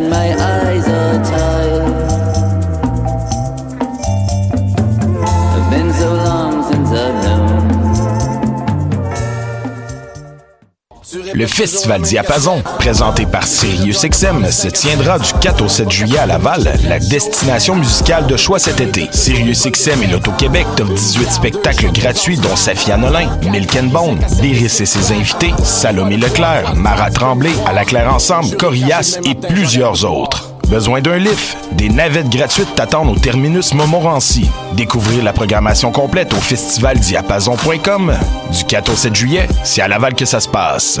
[0.00, 1.49] and my eyes are tired.
[11.40, 16.70] Le Festival Diapason, présenté par SiriusXM, se tiendra du 4 au 7 juillet à Laval,
[16.86, 19.08] la destination musicale de choix cet été.
[19.10, 25.12] SiriusXM et l'Auto-Québec t'offrent 18 spectacles gratuits dont Safia Nolin, Milk Bone, Lyris et ses
[25.12, 30.52] invités, Salomé Leclerc, Mara Tremblay, À la Claire Ensemble, Corias et plusieurs autres.
[30.68, 31.56] Besoin d'un lift?
[31.72, 34.50] Des navettes gratuites t'attendent au terminus Montmorency.
[34.74, 38.12] Découvrir la programmation complète au festivaldiapason.com.
[38.52, 41.00] Du 4 au 7 juillet, c'est à Laval que ça se passe.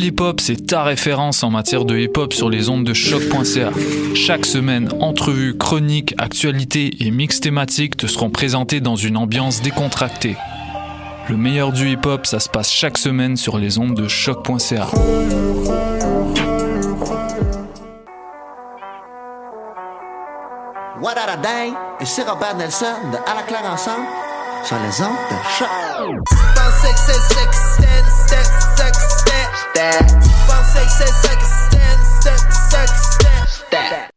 [0.00, 2.94] Pool Hip Hop, c'est ta référence en matière de hip hop sur les ondes de
[2.94, 3.70] choc.ca.
[4.14, 10.36] Chaque semaine, entrevues, chroniques, actualités et mix thématiques te seront présentés dans une ambiance décontractée.
[11.28, 14.86] Le meilleur du hip hop, ça se passe chaque semaine sur les ondes de choc.ca.
[21.02, 24.06] What a Day et c'est Robert Nelson de À la claire ensemble
[24.64, 25.68] sur les ondes de choc.
[29.80, 30.10] stat.
[30.46, 32.00] Five, six, six, six,
[33.70, 34.09] stat,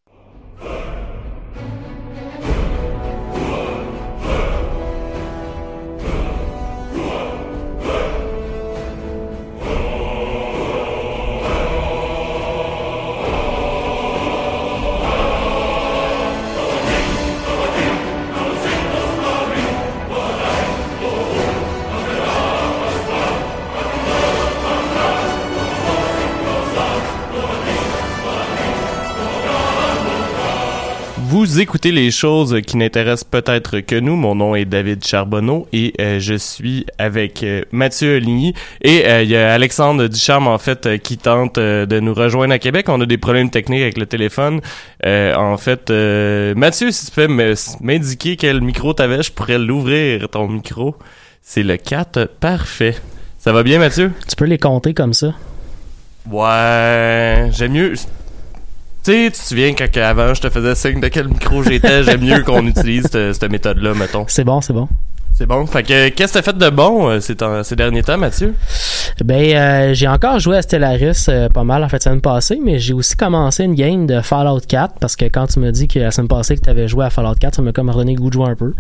[31.53, 34.16] Vous écoutez les choses qui n'intéressent peut-être que nous.
[34.16, 39.22] Mon nom est David Charbonneau et euh, je suis avec euh, Mathieu Ligny et euh,
[39.22, 42.90] il y a Alexandre Ducharme en fait qui tente de nous rejoindre à Québec.
[42.90, 44.62] On a des problèmes techniques avec le téléphone.
[45.06, 45.91] En fait,
[46.56, 50.96] Mathieu, si tu peux m'indiquer quel micro t'avais, je pourrais l'ouvrir ton micro.
[51.44, 52.96] C'est le 4, parfait.
[53.38, 54.12] Ça va bien Mathieu?
[54.28, 55.35] Tu peux les compter comme ça.
[56.31, 57.94] Ouais, j'aime mieux.
[59.03, 62.03] Tu sais, tu te souviens quand avant je te faisais signe de quel micro j'étais,
[62.03, 64.25] j'aime mieux qu'on utilise cette, cette méthode-là, mettons.
[64.28, 64.88] C'est bon, c'est bon.
[65.36, 65.66] C'est bon?
[65.66, 68.53] Fait que qu'est-ce que t'as fait de bon euh, ces, temps- ces derniers temps, Mathieu?
[69.25, 72.59] Ben, euh, j'ai encore joué à Stellaris euh, pas mal en fait la semaine passée,
[72.64, 75.88] mais j'ai aussi commencé une game de Fallout 4 parce que quand tu me dis
[75.88, 78.14] que la semaine passée que tu avais joué à Fallout 4, ça m'a comme redonné
[78.14, 78.74] le goût de jouer un peu.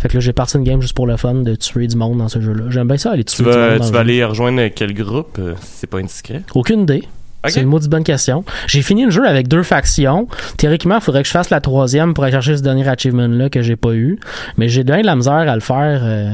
[0.00, 2.18] Fait que là, j'ai parti une game juste pour le fun de tuer du monde
[2.18, 2.64] dans ce jeu-là.
[2.68, 3.58] J'aime bien ça, aller tuer Tu du monde.
[3.58, 5.40] vas, dans tu vas aller rejoindre quel groupe?
[5.62, 6.42] si c'est pas indiscret?
[6.54, 7.04] Aucune idée.
[7.46, 8.44] C'est une maudite bonne question.
[8.66, 10.28] J'ai fini le jeu avec deux factions.
[10.56, 13.62] Théoriquement, il faudrait que je fasse la troisième pour aller chercher ce dernier achievement-là que
[13.62, 14.18] j'ai pas eu.
[14.56, 16.30] Mais j'ai de la misère à le faire euh,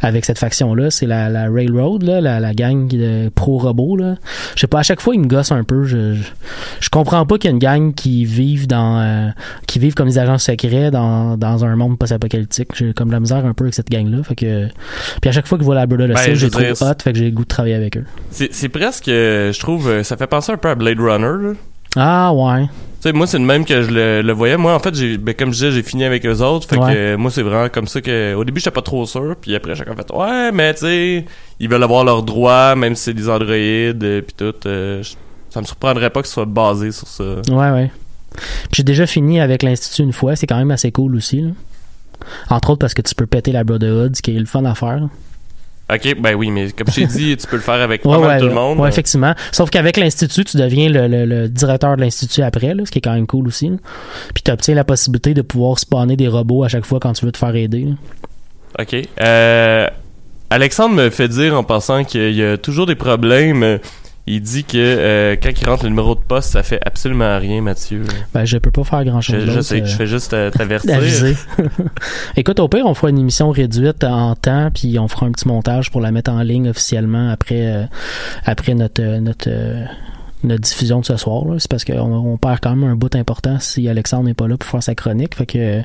[0.00, 0.90] avec cette faction-là.
[0.90, 3.96] C'est la, la Railroad, là, la, la gang de pro-robots.
[3.96, 4.14] là.
[4.54, 5.84] Je sais pas, à chaque fois, ils me gossent un peu.
[5.84, 6.22] Je, je,
[6.80, 9.28] je comprends pas qu'il y a une gang qui vivent dans euh,
[9.66, 12.68] qui vivent comme des agents secrets dans, dans un monde post-apocalyptique.
[12.74, 14.22] J'ai comme de la misère un peu avec cette gang-là.
[14.22, 14.68] Fait que...
[15.20, 16.94] Puis à chaque fois que je vois la Brother Ben, je trop dire, hot.
[17.02, 18.04] Fait que j'ai le goût de travailler avec eux.
[18.30, 21.48] C'est presque, euh, je trouve, euh, ça fait penser un peu à Blade Runner.
[21.48, 21.52] là.
[21.96, 22.66] Ah ouais.
[23.06, 24.56] Sais, moi, c'est le même que je le, le voyais.
[24.56, 26.68] Moi, en fait, j'ai, ben, comme je disais, j'ai fini avec eux autres.
[26.68, 26.92] Fait Ouais.
[26.92, 29.36] que euh, moi, c'est vraiment comme ça que, au début, j'étais pas trop sûr.
[29.40, 31.24] Puis après, chacun fait, ouais, mais tu sais,
[31.60, 34.54] ils veulent avoir leurs droits, même si c'est des androïdes, euh, puis tout.
[34.66, 35.02] euh,
[35.50, 37.24] ça me surprendrait pas que ce soit basé sur ça.
[37.48, 37.90] Ouais, ouais.
[38.34, 41.40] Puis j'ai déjà fini avec l'Institut une fois, c'est quand même assez cool aussi.
[41.42, 41.50] Là.
[42.50, 44.74] Entre autres parce que tu peux péter la Brotherhood, ce qui est le fun à
[44.74, 45.00] faire.
[45.92, 48.18] Ok, ben oui, mais comme je t'ai dit, tu peux le faire avec Ouais, pas
[48.20, 48.78] mal ouais, tout le monde.
[48.80, 49.34] ouais, effectivement.
[49.52, 52.98] Sauf qu'avec l'Institut, tu deviens le, le- le directeur de l'Institut après, là, ce qui
[52.98, 53.68] est quand même cool aussi.
[53.68, 53.76] là.
[54.34, 57.24] Puis tu obtiens la possibilité de pouvoir spawner des robots à chaque fois quand tu
[57.24, 57.84] veux te faire aider.
[57.84, 57.94] là.
[58.80, 58.96] OK.
[59.22, 59.88] Euh,
[60.50, 63.78] Alexandre me fait dire en passant qu'il y a toujours des problèmes.
[64.26, 67.38] Euh, Il dit que euh, quand il rentre le numéro de poste, ça fait absolument
[67.38, 68.02] rien, Mathieu.
[68.34, 69.44] Ben, je peux pas faire grand chose.
[69.46, 70.98] Je, je sais, je fais juste euh, t'avertir.
[72.36, 75.48] Écoute, au pire, on fera une émission réduite en temps, puis on fera un petit
[75.48, 77.84] montage pour la mettre en ligne officiellement après, euh,
[78.44, 79.84] après notre, euh, notre, euh,
[80.44, 81.44] notre diffusion de ce soir.
[81.58, 84.56] C'est parce qu'on on perd quand même un bout important si Alexandre n'est pas là
[84.56, 85.34] pour faire sa chronique.
[85.34, 85.82] Fait que,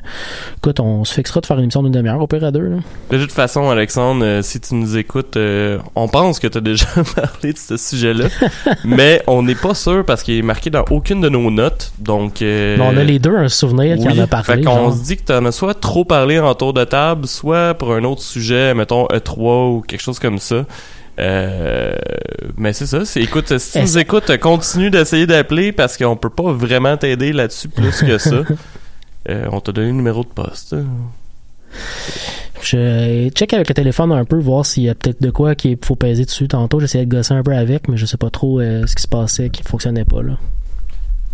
[0.58, 2.68] écoute, on se fixera de faire une émission d'une demi-heure au pire à deux.
[2.68, 2.76] Là.
[3.10, 6.60] De toute façon, Alexandre, euh, si tu nous écoutes, euh, on pense que tu as
[6.60, 8.26] déjà parlé de ce sujet-là,
[8.84, 11.92] mais on n'est pas sûr parce qu'il est marqué dans aucune de nos notes.
[11.98, 14.44] Donc, euh, Mais on a les deux un souvenir qu'il oui, en a parlé.
[14.44, 17.74] Fait qu'on se dit que t'en as soit trop parlé en tour de table, soit
[17.74, 20.64] pour un autre sujet, mettons E3 ou quelque chose comme ça.
[21.18, 21.94] Euh,
[22.56, 23.04] mais c'est ça.
[23.04, 27.32] C'est, écoute, si tu nous écoutes, continue d'essayer d'appeler parce qu'on peut pas vraiment t'aider
[27.32, 28.42] là-dessus plus que ça.
[29.28, 30.74] Euh, on t'a donné le numéro de poste.
[32.60, 35.78] Je check avec le téléphone un peu, voir s'il y a peut-être de quoi qu'il
[35.80, 36.48] faut peser dessus.
[36.48, 39.02] Tantôt, j'essayais de gosser un peu avec, mais je sais pas trop euh, ce qui
[39.02, 40.22] se passait, qui fonctionnait pas.
[40.22, 40.38] là.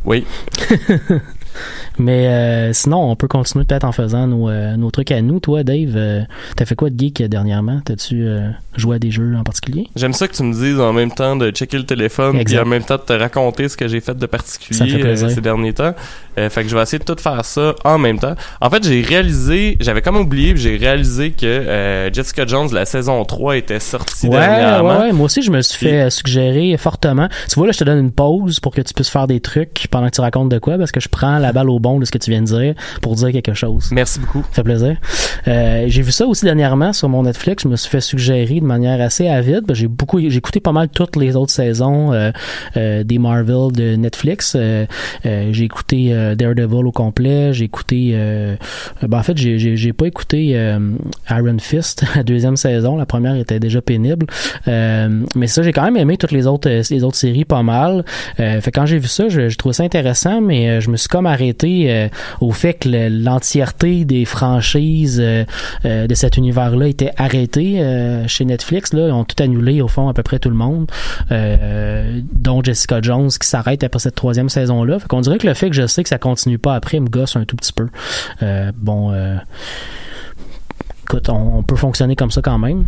[0.04, 0.26] Oui.
[1.98, 5.40] Mais euh, sinon, on peut continuer peut-être en faisant nos, euh, nos trucs à nous.
[5.40, 6.20] Toi, Dave, euh,
[6.56, 7.80] t'as fait quoi de geek dernièrement?
[7.84, 8.26] T'as-tu
[8.76, 9.88] joué à des jeux en particulier?
[9.96, 12.62] J'aime ça que tu me dises en même temps de checker le téléphone Exact.
[12.62, 15.72] en même temps de te raconter ce que j'ai fait de particulier fait ces derniers
[15.72, 15.94] temps.
[16.36, 18.34] Fait que je vais essayer de tout faire ça en même temps.
[18.60, 23.56] En fait, j'ai réalisé, j'avais comme oublié, j'ai réalisé que Jessica Jones, la saison 3
[23.56, 25.00] était sortie Ouais, dernièrement.
[25.00, 25.12] ouais.
[25.12, 27.28] Moi aussi, je me suis fait suggérer fortement.
[27.48, 29.86] Tu vois, là, je te donne une pause pour que tu puisses faire des trucs
[29.90, 32.04] pendant que tu racontes de quoi, parce que je prends la balle au bon de
[32.04, 33.88] ce que tu viens de dire pour dire quelque chose.
[33.92, 34.42] Merci beaucoup.
[34.50, 34.96] Ça fait plaisir.
[35.46, 37.62] Euh, j'ai vu ça aussi dernièrement sur mon Netflix.
[37.64, 39.64] Je me suis fait suggérer de manière assez avide.
[39.66, 42.30] Ben, J'ai beaucoup, j'ai écouté pas mal toutes les autres saisons euh,
[42.76, 44.56] euh, des Marvel de Netflix.
[45.24, 47.52] J'ai écouté Daredevil au complet.
[47.52, 48.12] J'ai écouté,
[49.02, 50.50] ben, en fait, j'ai, j'ai, j'ai pas écouté
[51.30, 52.96] Iron Fist la deuxième saison.
[52.96, 54.26] La première était déjà pénible.
[54.66, 58.04] Mais ça, j'ai quand même aimé toutes les autres, les autres séries pas mal.
[58.36, 61.26] Fait quand j'ai vu ça, je, je trouvais ça intéressant, mais je me suis comme
[61.28, 62.08] arrêté euh,
[62.40, 65.44] au fait que le- l'entièreté des franchises euh,
[65.84, 67.82] euh, de cet univers-là était arrêtée
[68.26, 68.92] chez Netflix.
[68.92, 70.90] Là, ils ont tout annulé au fond à peu près tout le monde,
[71.30, 74.98] dont Jessica Jones qui s'arrête après cette troisième saison-là.
[74.98, 77.08] Fait qu'on dirait que le fait que je sais que ça continue pas après me
[77.08, 77.88] gosse un tout petit peu.
[78.76, 79.12] Bon,
[81.04, 82.86] écoute, on, peut fonctionner comme ça quand même.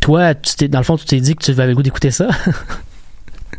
[0.00, 0.34] Toi,
[0.68, 2.28] dans le fond, tu t'es dit que tu avais le goût d'écouter ça?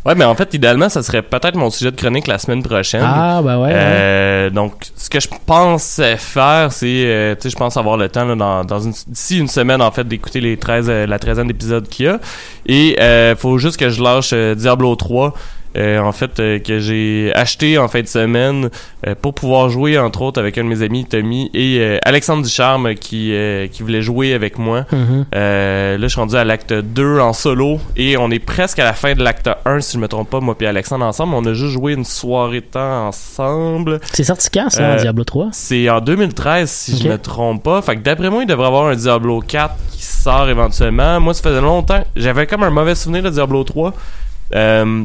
[0.04, 3.04] Ouais, mais en fait, idéalement, ça serait peut-être mon sujet de chronique la semaine prochaine.
[3.06, 3.68] ah, ben ouais.
[3.68, 3.74] ouais.
[3.76, 8.10] Euh, donc, ce que je pense faire, c'est, euh, tu sais, je pense avoir le
[8.10, 11.20] temps là, dans, dans une, d'ici une semaine en fait d'écouter les 13, euh, la
[11.20, 12.20] treizaine d'épisodes qu'il y a.
[12.66, 15.34] Et euh, faut juste que je lâche euh, Diablo 3.
[15.78, 18.70] Euh, en fait, euh, que j'ai acheté en fin de semaine
[19.08, 22.96] euh, pour pouvoir jouer entre autres avec un de mes amis Tommy et Alexandre Ducharme
[22.96, 23.34] qui
[23.72, 24.86] qui voulait jouer avec moi.
[24.92, 25.26] Mhm.
[25.36, 28.84] Euh, là, je suis rendu à l'acte 2 en solo et on est presque à
[28.84, 31.34] la fin de l'acte 1 si je me trompe pas, moi et Alexandre ensemble.
[31.34, 34.00] On a juste joué une soirée de temps ensemble.
[34.14, 35.50] C'est sorti quand, ça, en Diablo 3?
[35.52, 37.02] C'est en 2013 si Ok.
[37.04, 37.82] je me trompe pas.
[37.82, 41.20] Fait que d'après moi, il devrait avoir un Diablo 4 qui sort éventuellement.
[41.20, 42.04] Moi, ça faisait longtemps.
[42.16, 43.94] J'avais comme un mauvais souvenir de Diablo 3.
[44.54, 45.04] Euh,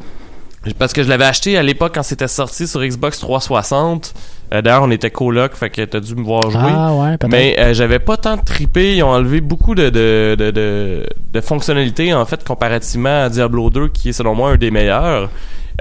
[0.74, 4.14] parce que je l'avais acheté à l'époque quand c'était sorti sur Xbox 360.
[4.52, 6.60] Euh, D'ailleurs, on était coloc, fait que t'as dû me voir jouer.
[6.64, 7.16] Ah, ouais.
[7.28, 8.96] Mais euh, j'avais pas tant trippé.
[8.96, 13.70] Ils ont enlevé beaucoup de, de, de, de, de fonctionnalités, en fait, comparativement à Diablo
[13.70, 15.30] 2, qui est selon moi un des meilleurs.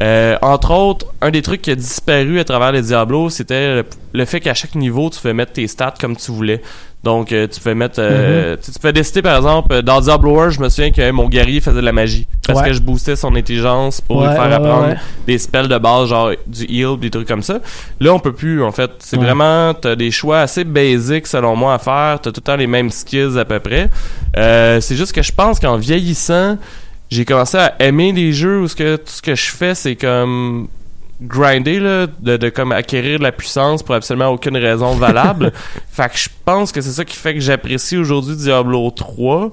[0.02, 3.86] Euh, entre autres, un des trucs qui a disparu à travers les Diablo, c'était le,
[4.14, 6.62] le fait qu'à chaque niveau, tu fais mettre tes stats comme tu voulais.
[7.06, 10.40] Donc, euh, tu peux mettre, euh, tu, tu peux décider, par exemple, euh, dans Diablo
[10.40, 12.28] 1, je me souviens que mon guerrier faisait de la magie.
[12.48, 12.68] Parce Ouais.
[12.68, 14.96] que je boostais son intelligence pour lui faire apprendre ouais.
[15.28, 17.60] des spells de base, genre du heal, des trucs comme ça.
[18.00, 18.90] Là, on peut plus, en fait.
[19.00, 22.20] C'est vraiment, t'as des choix assez basiques, selon moi, à faire.
[22.22, 23.88] T'as tout le temps les mêmes skills, à peu près.
[24.36, 26.58] Euh, c'est juste que je pense qu'en vieillissant,
[27.12, 29.96] j'ai commencé à aimer des jeux où ce que, tout ce que je fais, c'est
[29.96, 30.68] comme
[31.22, 35.52] grinder là, de, de comme acquérir de la puissance pour absolument aucune raison valable.
[35.92, 39.52] fait que je pense que c'est ça qui fait que j'apprécie aujourd'hui Diablo 3.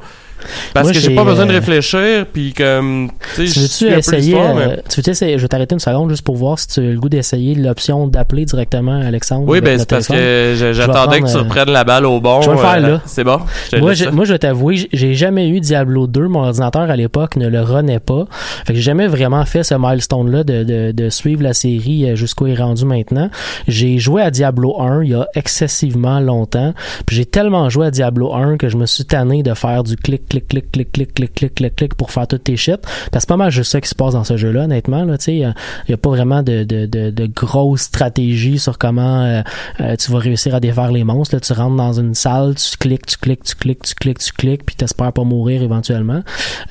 [0.75, 4.55] Parce Moi, que j'ai pas besoin de euh, réfléchir, puis comme, tu veux-tu essayer, l'histoire,
[4.55, 6.81] mais- euh, tu veux essayer, je vais t'arrêter une seconde juste pour voir si tu
[6.81, 9.45] as le goût d'essayer l'option d'appeler directement Alexandre.
[9.47, 12.43] Oui, ben c'est parce que j'attendais que tu euh, reprennes la balle au bon.
[12.43, 13.01] je vais le faire, euh, là.
[13.07, 13.41] C'est bon?
[13.79, 16.29] Moi, moi, je vais t'avouer, j'ai jamais eu Diablo 2.
[16.29, 18.27] Mon ordinateur à l'époque ne le runait pas.
[18.67, 22.17] Fait que j'ai jamais vraiment fait ce milestone-là de, de, de suivre la série euh,
[22.17, 23.31] jusqu'où il est rendu maintenant.
[23.69, 26.75] J'ai joué à Diablo 1 il y a excessivement longtemps.
[27.07, 29.97] Puis j'ai tellement joué à Diablo 1 que je me suis tanné de faire du
[29.97, 32.81] clic, clic, clic, clic, clic, clic, clic, clic, clic pour faire toutes tes shit.
[33.13, 35.05] C'est pas mal juste ça qui se passe dans ce jeu-là, honnêtement.
[35.05, 35.53] Là, il
[35.89, 39.43] y a pas vraiment de, de, de, de grosse stratégie sur comment euh,
[39.81, 41.35] euh, tu vas réussir à défaire les monstres.
[41.35, 44.33] Là, tu rentres dans une salle, tu cliques, tu cliques, tu cliques, tu cliques, tu
[44.33, 46.23] cliques, puis t'espères pas mourir éventuellement.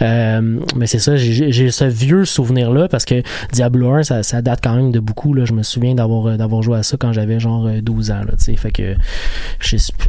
[0.02, 4.60] Euh, mais c'est ça, j'ai ce vieux souvenir-là parce que Diablo 1, ça, ça date
[4.64, 5.34] quand même de beaucoup.
[5.34, 5.46] Là.
[5.46, 8.22] Je me souviens d'avoir euh, d'avoir joué à ça quand j'avais genre euh, 12 ans.
[8.28, 8.96] Là, fait que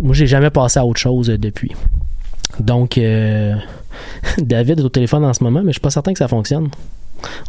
[0.01, 1.73] moi, j'ai jamais passé à autre chose euh, depuis.
[2.61, 3.55] Donc, euh,
[4.39, 6.69] David est au téléphone en ce moment, mais je suis pas certain que ça fonctionne.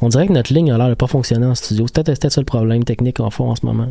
[0.02, 1.86] On dirait que notre ligne a l'air de pas fonctionner en studio.
[1.88, 3.88] C'est peut-être peut-être ça le problème technique en fond en ce moment.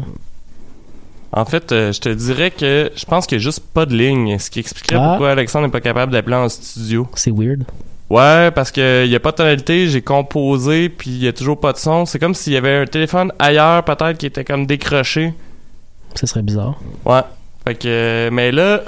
[1.32, 3.96] En fait, euh, je te dirais que je pense qu'il y a juste pas de
[3.96, 5.08] ligne, ce qui expliquerait Ah.
[5.10, 7.08] pourquoi Alexandre n'est pas capable d'appeler en studio.
[7.14, 7.64] C'est weird.
[8.10, 11.58] Ouais, parce que y a pas de tonalité, j'ai composé, puis il y a toujours
[11.58, 12.04] pas de son.
[12.04, 15.32] C'est comme s'il y avait un téléphone ailleurs, peut-être, qui était comme décroché.
[16.14, 16.78] Ce serait bizarre.
[17.06, 17.22] Ouais.
[17.66, 18.82] Fait que, euh, mais là,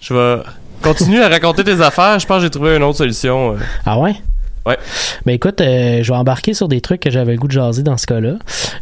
[0.00, 0.42] je vais
[0.82, 2.18] continuer à raconter tes affaires.
[2.18, 3.52] Je pense que j'ai trouvé une autre solution.
[3.52, 3.56] euh.
[3.86, 4.14] Ah ouais?
[4.66, 4.76] Ouais.
[5.24, 7.82] Ben écoute, euh, je vais embarquer sur des trucs que j'avais le goût de jaser
[7.82, 8.34] dans ce cas-là.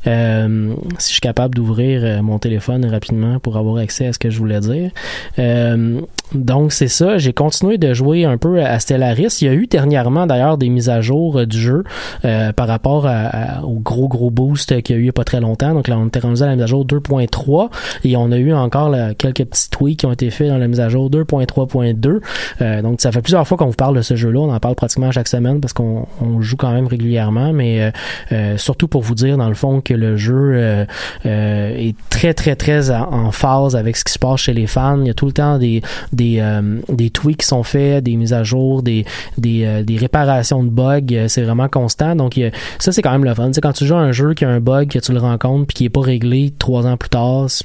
[0.06, 4.18] Euh, si je suis capable d'ouvrir euh, mon téléphone rapidement pour avoir accès à ce
[4.18, 4.90] que je voulais dire.
[5.38, 6.00] Euh,
[6.34, 9.38] donc c'est ça, j'ai continué de jouer un peu à Stellaris.
[9.40, 11.84] Il y a eu dernièrement d'ailleurs des mises à jour euh, du jeu
[12.24, 13.10] euh, par rapport à-
[13.58, 15.74] à- au gros gros boost qu'il y a eu il y a pas très longtemps.
[15.74, 17.70] Donc là on était rendu à la mise à jour 2.3
[18.04, 20.80] et on a eu encore quelques petits tweaks qui ont été faits dans la mise
[20.80, 22.20] à jour 2.3.2.
[22.60, 24.40] Euh, donc ça fait plusieurs fois qu'on vous parle de ce jeu-là.
[24.40, 27.90] On en parle pratiquement chaque semaine parce qu'on on joue quand même régulièrement, mais euh,
[28.32, 30.84] euh, surtout pour vous dire dans le fond que le jeu euh,
[31.26, 35.00] euh, est très très très en, phase avec ce qui se passe chez les fans.
[35.00, 35.82] Il y a tout le temps des
[36.12, 39.04] des, euh, des tweaks qui sont faits, des mises à jour, des
[39.36, 41.26] des, euh, des réparations de bugs.
[41.28, 42.14] C'est vraiment constant.
[42.16, 43.52] Donc a- ça c'est quand même le fun.
[43.52, 45.66] Sais, quand tu joues à un jeu qui a un bug que tu le rencontres
[45.66, 47.64] puis qui est pas réglé trois ans plus tard, c'est-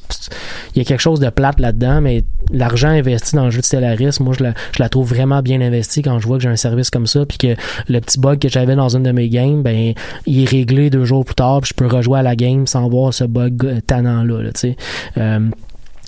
[0.76, 3.66] il y a quelque chose de plate là-dedans, mais l'argent investi dans le jeu de
[3.66, 6.50] Stellaris, moi je la, je la trouve vraiment bien investi quand je vois que j'ai
[6.50, 7.56] un service comme ça puis que
[7.94, 9.94] le petit bug que j'avais dans une de mes games, ben
[10.26, 12.90] il est réglé deux jours plus tard puis je peux rejouer à la game sans
[12.90, 14.76] voir ce bug euh, tannant là, là tu
[15.16, 15.40] sais.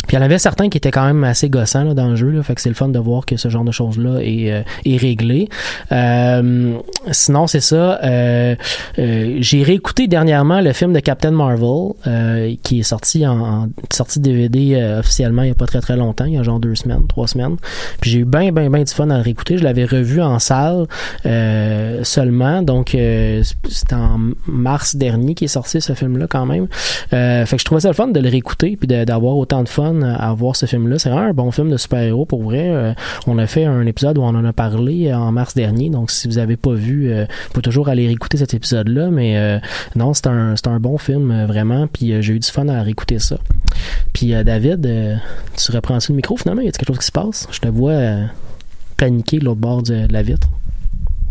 [0.07, 2.15] Puis il y en avait certains qui étaient quand même assez gossants là, dans le
[2.15, 4.51] jeu, là, fait que c'est le fun de voir que ce genre de choses-là est,
[4.51, 5.49] euh, est réglé.
[5.91, 6.77] Euh,
[7.11, 7.99] sinon, c'est ça.
[8.03, 8.55] euh,
[8.99, 14.19] euh, J'ai réécouté dernièrement le film de Captain Marvel euh, qui est sorti en, sortie
[14.19, 16.75] DVD euh, officiellement il y a pas très très longtemps, il y a genre deux
[16.75, 17.55] semaines, trois semaines.
[18.01, 19.57] Puis j'ai eu bien bien bien du fun à le réécouter.
[19.57, 20.85] Je l'avais revu en salle
[22.03, 22.89] seulement, donc
[23.69, 26.67] c'était en mars dernier qui est sorti ce film-là quand même.
[27.09, 29.94] Fait que je trouvais ça le fun de le réécouter puis d'avoir autant de fun
[30.03, 30.99] à voir ce film-là.
[30.99, 32.69] C'est vraiment un bon film de super-héros pour vrai.
[32.69, 32.93] Euh,
[33.27, 36.11] on a fait un épisode où on en a parlé euh, en mars dernier, donc
[36.11, 39.09] si vous avez pas vu, euh, vous pouvez toujours aller réécouter cet épisode-là.
[39.09, 39.59] Mais euh,
[39.95, 41.87] non, c'est un, c'est un bon film vraiment.
[41.87, 43.37] Puis j'ai eu du fun à réécouter ça.
[44.13, 45.19] Puis David,
[45.57, 46.61] tu reprends-tu le micro finalement?
[46.61, 47.47] Y a quelque chose qui se passe?
[47.51, 47.93] Je te vois
[48.97, 50.47] paniquer de l'autre bord de, de la vitre.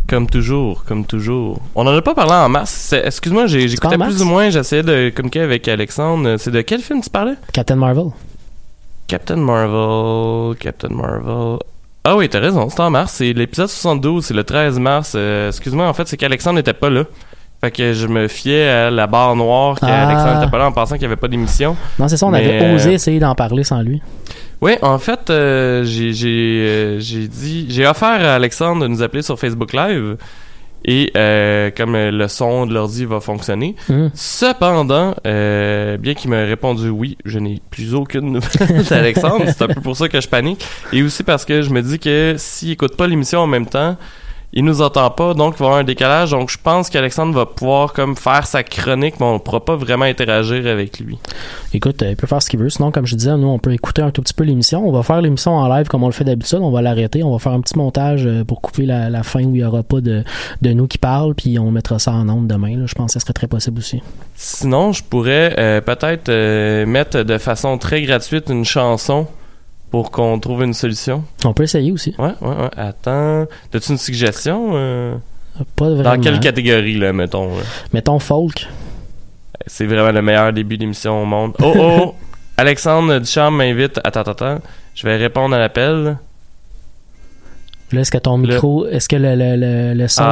[0.07, 1.61] Comme toujours, comme toujours.
[1.75, 2.93] On en a pas parlé en mars.
[2.93, 6.37] Excuse-moi, j'écoutais plus ou moins, j'essayais de communiquer avec Alexandre.
[6.37, 7.35] C'est de quel film tu parlais?
[7.53, 8.09] Captain Marvel.
[9.07, 11.59] Captain Marvel, Captain Marvel.
[12.05, 13.15] Ah oui, t'as raison, c'est en mars.
[13.15, 15.13] C'est l'épisode 72, c'est le 13 mars.
[15.17, 17.05] Euh, Excuse-moi, en fait, c'est qu'Alexandre n'était pas là.
[17.63, 20.39] Fait que je me fiais à la barre noire qu'Alexandre Ah.
[20.41, 21.77] n'était pas là en pensant qu'il n'y avait pas d'émission.
[21.99, 24.03] Non, c'est ça, on Mais, avait euh, osé essayer d'en parler sans lui.
[24.61, 29.39] Oui, en fait, euh, euh, j'ai dit j'ai offert à Alexandre de nous appeler sur
[29.39, 30.17] Facebook Live
[30.85, 33.75] et euh, comme euh, le son de l'ordi va fonctionner.
[33.89, 34.11] Hum.
[34.15, 39.45] Cependant, euh, bien qu'il m'ait répondu oui, je n'ai plus aucune nouvelle d'Alexandre.
[39.47, 41.99] C'est un peu pour ça que je panique et aussi parce que je me dis
[41.99, 43.97] que s'il écoute pas l'émission en même temps,
[44.57, 46.31] il nous entend pas, donc il va y avoir un décalage.
[46.31, 49.75] Donc je pense qu'Alexandre va pouvoir comme faire sa chronique, mais on ne pourra pas
[49.75, 51.19] vraiment interagir avec lui.
[51.73, 52.71] Écoute, euh, il peut faire ce qu'il veut.
[52.71, 54.89] Sinon, comme je disais, nous, on peut écouter un tout petit peu l'émission.
[54.89, 56.61] On va faire l'émission en live comme on le fait d'habitude.
[56.63, 57.25] On va l'arrêter.
[57.25, 59.65] On va faire un petit montage euh, pour couper la, la fin où il n'y
[59.65, 60.23] aura pas de,
[60.63, 61.35] de nous qui parlent.
[61.35, 62.77] Puis on mettra ça en ondes demain.
[62.77, 62.87] là.
[62.87, 64.03] Je pense que ça serait très possible aussi.
[64.37, 69.27] Sinon, je pourrais euh, peut-être euh, mettre de façon très gratuite une chanson
[69.95, 71.23] pour qu'on trouve une solution?
[71.45, 72.17] On peut essayer aussi.
[72.19, 72.71] Ouais, ouais, ouais.
[72.77, 73.47] Attends.
[73.73, 74.71] As-tu une suggestion?
[74.75, 75.15] euh?
[75.77, 76.17] Pas vraiment.
[76.17, 77.47] Dans quelle catégorie, là, mettons?
[77.57, 77.63] là?
[77.93, 78.67] Mettons folk.
[79.69, 81.53] C'est vraiment le meilleur début d'émission au monde.
[81.63, 82.15] Oh, oh!
[82.57, 84.01] Alexandre Duchamp m'invite.
[84.03, 84.59] Attends, attends, attends.
[84.97, 86.17] Je vais répondre à l'appel.
[87.93, 90.25] Là, est-ce que ton micro, est-ce que le, le, le, le son?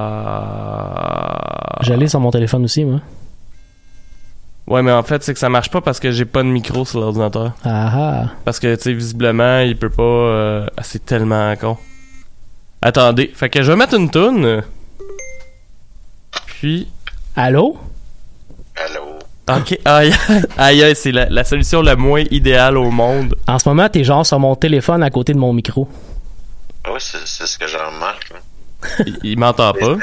[0.00, 1.76] Ah...
[1.82, 3.00] J'allais sur mon téléphone aussi, moi.
[4.70, 6.84] Ouais, mais en fait, c'est que ça marche pas parce que j'ai pas de micro
[6.84, 7.52] sur l'ordinateur.
[7.64, 8.24] Ah ah.
[8.44, 10.02] Parce que, tu sais, visiblement, il peut pas...
[10.02, 11.76] euh, ah, c'est tellement con.
[12.80, 13.30] Attendez.
[13.34, 14.62] Fait que je vais mettre une toune.
[16.46, 16.88] Puis...
[17.36, 17.78] Allô?
[19.48, 20.12] Ok, aïe,
[20.56, 23.34] aïe, aïe, c'est la, la solution la moins idéale au monde.
[23.48, 25.88] En ce moment, t'es genre sur mon téléphone à côté de mon micro.
[26.84, 28.30] Ah oui, c'est c'est ce que j'en remarque.
[28.30, 28.36] là.
[29.06, 29.84] Il, il m'entend pas.
[29.86, 29.98] Euh,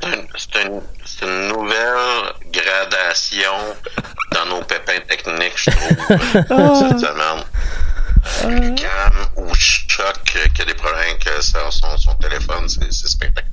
[0.00, 3.76] C'est un- c'est une, c'est une nouvelle gradation
[4.32, 7.44] dans nos pépins techniques, je trouve, cette semaine.
[8.42, 13.52] Cam ou Choc euh, qui a des problèmes avec son, son, son téléphone, c'est spectaculaire.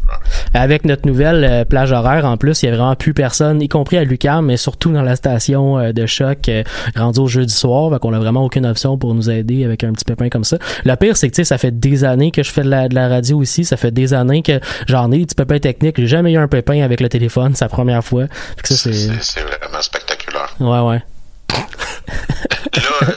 [0.53, 3.67] Avec notre nouvelle euh, plage horaire, en plus, il y a vraiment plus personne, y
[3.67, 6.63] compris à Lucam, mais surtout dans la station euh, de choc euh,
[6.95, 7.91] rendue au jeudi soir.
[7.91, 10.57] Fait qu'on a vraiment aucune option pour nous aider avec un petit pépin comme ça.
[10.85, 12.88] Le pire, c'est que, tu sais, ça fait des années que je fais de la,
[12.88, 13.63] de la radio ici.
[13.65, 15.99] Ça fait des années que j'en ai des petits pépins techniques.
[15.99, 17.53] J'ai jamais eu un pépin avec le téléphone.
[17.55, 18.25] C'est la première fois.
[18.63, 20.55] Que c'est vraiment spectaculaire.
[20.59, 21.03] Ouais, ouais.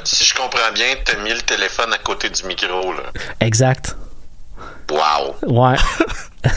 [0.04, 3.02] Si je comprends bien, t'as mis le téléphone à côté du micro, là.
[3.40, 3.96] Exact.
[4.90, 5.36] Wow!
[5.42, 5.76] Ouais.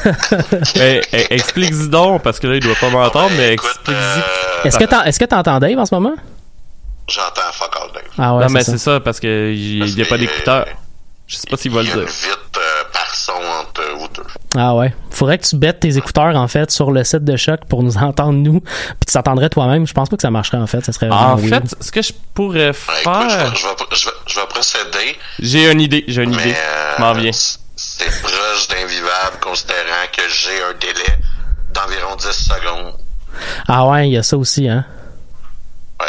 [0.76, 3.92] Mais eh, explique-y donc, parce que là, il doit pas m'entendre, mais explique-y.
[3.94, 4.22] euh,
[4.64, 6.16] Est-ce que t'en- est-ce que t'entends Dave en ce moment?
[7.08, 8.04] j'entends fuck all Dave.
[8.18, 8.94] Ah ouais, non, mais c'est c'est ça.
[8.96, 10.66] ça, parce que il Parce y a pas d'écouteur.
[11.28, 12.00] Je sais pas s'il va le dire.
[12.00, 12.40] vite
[13.30, 14.24] euh, par son entre vous deux.
[14.58, 14.94] Ah ouais.
[15.12, 17.98] Faudrait que tu bêtes tes écouteurs, en fait, sur le site de choc pour nous
[18.02, 18.60] entendre, nous.
[18.62, 19.86] Puis tu t'entendrais toi-même.
[19.88, 20.84] Je pense pas que ça marcherait, en fait.
[20.86, 21.68] Ça serait vraiment En weird.
[21.70, 23.56] fait, ce que je pourrais Ouais, écoute, je, vais, faire...
[23.56, 26.56] je, vais, je, vais, je vais procéder, J'ai une idée, j'ai une mais idée.
[26.56, 27.32] euh, M'en viens.
[27.32, 31.18] c- c'est proche d'invivable considérant que j'ai un délai
[31.74, 32.94] d'environ 10 secondes.
[33.68, 34.86] Ah ouais, il y a ça aussi, hein.
[36.00, 36.08] Ouais.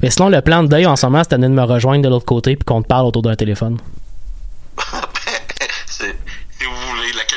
[0.00, 2.24] Mais sinon, le plan de Dave en ce moment, c'était de me rejoindre de l'autre
[2.26, 3.78] côté puis qu'on te parle autour d'un téléphone.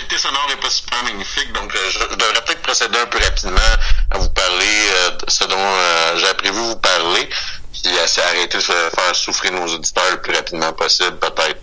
[0.09, 2.15] C'est- si vous voulez, la qualité sonore n'est pas super magnifique, donc euh, je, je
[2.15, 3.57] devrais peut-être procéder un peu rapidement
[4.11, 7.29] à vous parler euh, de ce dont euh, j'ai prévu vous parler,
[7.73, 11.59] puis essayer d'arrêter de faire souffrir nos auditeurs le plus rapidement possible, peut-être.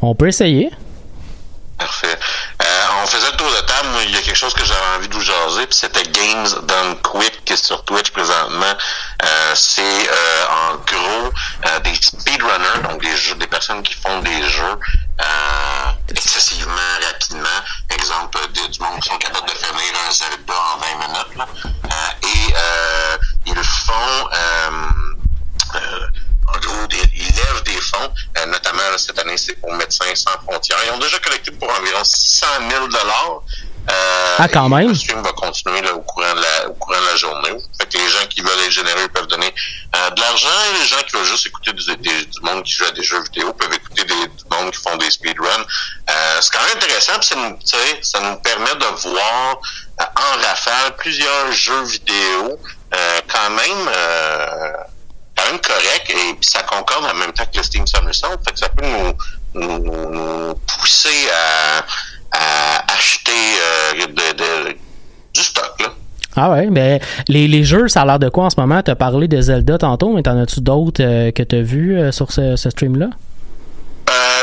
[0.00, 0.70] On peut essayer.
[1.78, 2.18] Parfait.
[2.60, 2.66] Euh,
[3.02, 3.88] on faisait le tour de table.
[4.04, 7.00] Il y a quelque chose que j'avais envie de vous jaser, puis c'était Games Done
[7.02, 8.74] Quick qui est sur Twitch présentement.
[9.24, 11.32] Euh, c'est euh, en gros
[11.84, 14.78] des speedrunners, donc des jeux, des personnes qui font des jeux
[15.20, 16.74] euh, excessivement
[17.10, 17.60] rapidement.
[17.90, 21.36] Exemple, du monde qui sont capables de finir un Zelda en 20 minutes.
[21.36, 21.46] là.
[21.64, 24.70] Euh, et euh, ils font euh,
[25.74, 26.06] euh,
[26.54, 30.30] en gros, ils lèvent des fonds, euh, notamment là, cette année, c'est pour Médecins sans
[30.46, 30.78] frontières.
[30.86, 33.42] Ils ont déjà collecté pour environ 600 000 dollars.
[34.40, 34.88] Ah, quand même?
[34.88, 37.56] Le stream va continuer là, au, courant de la, au courant de la journée.
[37.80, 39.52] Fait que les gens qui veulent être généreux peuvent donner
[39.96, 42.72] euh, de l'argent et les gens qui veulent juste écouter du, des- du monde qui
[42.72, 45.64] joue à des jeux vidéo peuvent écouter des, du monde qui font des speedruns.
[46.10, 47.58] Euh, c'est quand même intéressant, puis ça nous,
[48.02, 49.58] ça nous permet de voir
[50.00, 52.58] euh, en rafale plusieurs jeux vidéo
[52.94, 54.72] euh, quand même euh,
[55.36, 58.36] quand même correct et puis ça concorde en même temps que le Steam Summer Sale.
[58.44, 59.12] Fait que ça peut nous,
[59.54, 61.84] nous- nous pousser à,
[62.32, 64.76] à acheter euh, de, de-
[65.34, 65.74] du stock.
[65.80, 65.86] Là.
[66.36, 68.82] Ah ouais, mais les, les jeux, ça a l'air de quoi en ce moment?
[68.82, 72.30] T'as parlé de Zelda tantôt, mais t'en as-tu d'autres euh, que t'as vu euh, sur
[72.32, 73.08] ce, ce stream-là?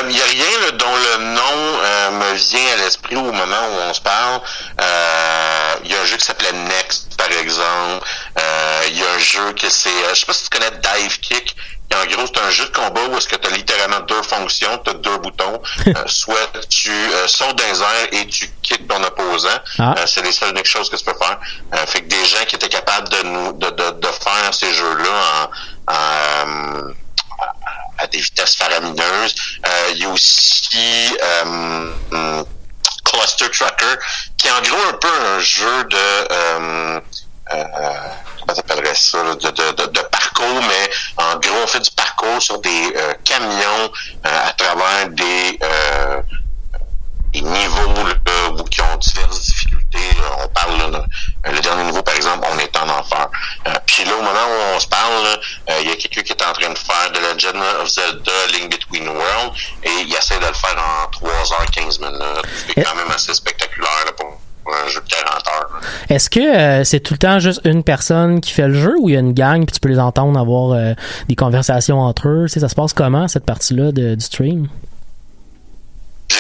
[0.08, 3.90] Il n'y a rien là, dont le nom me vient à l'esprit au moment où
[3.90, 4.40] on se parle.
[5.84, 8.06] Il y a un jeu qui s'appelait Next, par exemple.
[8.88, 9.90] Il y a un jeu que c'est...
[10.14, 11.56] je sais pas si tu connais Dive Kick.
[11.94, 14.78] En gros, c'est un jeu de combat où est-ce que tu as littéralement deux fonctions,
[14.84, 15.62] tu as deux boutons.
[15.88, 19.50] Euh, soit tu euh, sautes dans les airs et tu kicks ton opposant.
[19.80, 19.94] Ah.
[19.98, 21.40] Euh, c'est les seules choses que tu peux faire.
[21.74, 24.74] Euh, fait que des gens qui étaient capables de nous de, de, de faire ces
[24.74, 25.50] jeux-là
[25.88, 26.92] en, en,
[27.98, 29.36] à des vitesses faramineuses.
[29.66, 32.44] Euh, il y a aussi euh,
[33.04, 33.96] Cluster Trucker,
[34.38, 37.00] qui est en gros un peu un jeu de euh,
[37.54, 37.58] euh,
[38.46, 42.42] comment t'appellerais ça, de, de, de, de parcours, mais en gros on fait du parcours
[42.42, 43.92] sur des euh, camions
[44.26, 46.22] euh, à travers des euh,
[47.34, 48.14] des niveaux là,
[48.58, 49.98] où qui ont diverses difficultés.
[50.22, 50.38] là.
[50.46, 50.88] on parle là,
[51.44, 53.28] de- le dernier niveau, par exemple, on est en enfer.
[53.68, 55.26] Euh, Puis là, au moment où on se parle,
[55.70, 58.32] euh, il y a quelqu'un qui est en train de faire The Legend of Zelda
[58.54, 59.54] Link Between Worlds
[59.84, 62.24] et il essaie de le faire en 3h15 minutes.
[62.74, 64.40] C'est quand même assez spectaculaire pour
[64.74, 65.70] un jeu de 40 heures.
[65.74, 65.80] là.
[66.10, 69.10] Est-ce que euh, c'est tout le temps juste une personne qui fait le jeu ou
[69.10, 70.94] il y a une gang puis tu peux les entendre avoir euh,
[71.28, 72.46] des conversations entre eux?
[72.48, 74.68] Tu sais, ça se passe comment cette partie-là du stream?
[76.28, 76.36] Que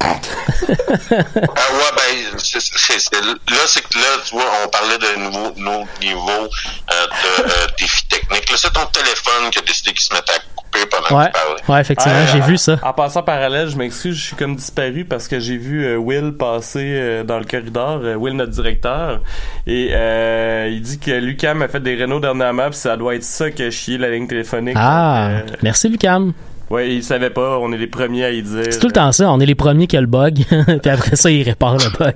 [1.10, 6.48] Ah ouais, ben, là, c'est que là, tu vois, on parlait de nouveaux, nouveaux niveaux
[6.90, 7.06] euh,
[7.44, 8.50] de défis techniques.
[8.50, 10.59] Là, c'est ton téléphone qui a décidé qu'il se mettait à
[10.90, 11.74] pendant Ouais, que tu parlais.
[11.74, 12.76] ouais, effectivement, j'ai en- vu ça.
[12.82, 16.32] En passant parallèle, je m'excuse, je suis comme disparu parce que j'ai vu euh, Will
[16.38, 19.20] passer euh, dans le corridor, euh, Will notre directeur,
[19.66, 23.24] et euh, il dit que Lucam a fait des rénaux dernièrement, puis ça doit être
[23.24, 24.74] ça qui a chié la ligne téléphonique.
[24.78, 26.32] Ah, Euh, merci Lucam.
[26.70, 28.64] ouais, il savait pas, on est les premiers à y dire.
[28.70, 30.44] C'est tout le temps ça, on est les premiers qui a le bug,
[30.82, 32.14] puis après ça, ils réparent le bug.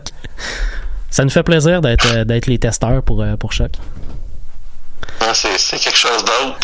[1.11, 3.71] Ça nous fait plaisir d'être d'être les testeurs pour, pour Choc.
[5.33, 6.59] C'est c'est quelque chose d'autre.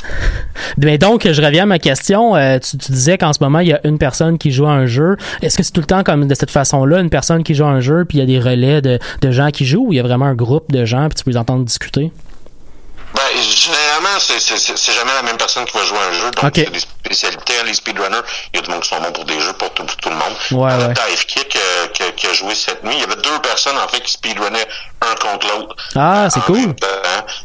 [0.79, 2.37] Mais donc, je reviens à ma question.
[2.37, 4.73] Euh, tu, tu disais qu'en ce moment, il y a une personne qui joue à
[4.73, 5.17] un jeu.
[5.43, 7.69] Est-ce que c'est tout le temps comme de cette façon-là, une personne qui joue à
[7.69, 9.97] un jeu, puis il y a des relais de, de gens qui jouent, ou il
[9.97, 12.13] y a vraiment un groupe de gens, puis tu peux les entendre discuter?
[13.43, 16.31] Généralement, c'est- c'est c'est- c'est jamais la même personne qui va jouer à un jeu.
[16.31, 16.53] Donc, Ok.
[16.57, 17.63] c'est des spécialités.
[17.65, 18.21] Les speedrunners,
[18.53, 20.11] il y a du monde qui sont bons pour des jeux pour tout, pour tout
[20.11, 20.35] le monde.
[20.53, 20.95] Ouais, Euh, ouais.
[20.95, 23.89] Dive Kick euh, que- qui a joué cette nuit, il y avait deux personnes, en
[23.89, 24.67] fait, qui speedrunnaient
[25.03, 25.77] un contre l'autre.
[25.97, 26.75] Ah, c'est en cool.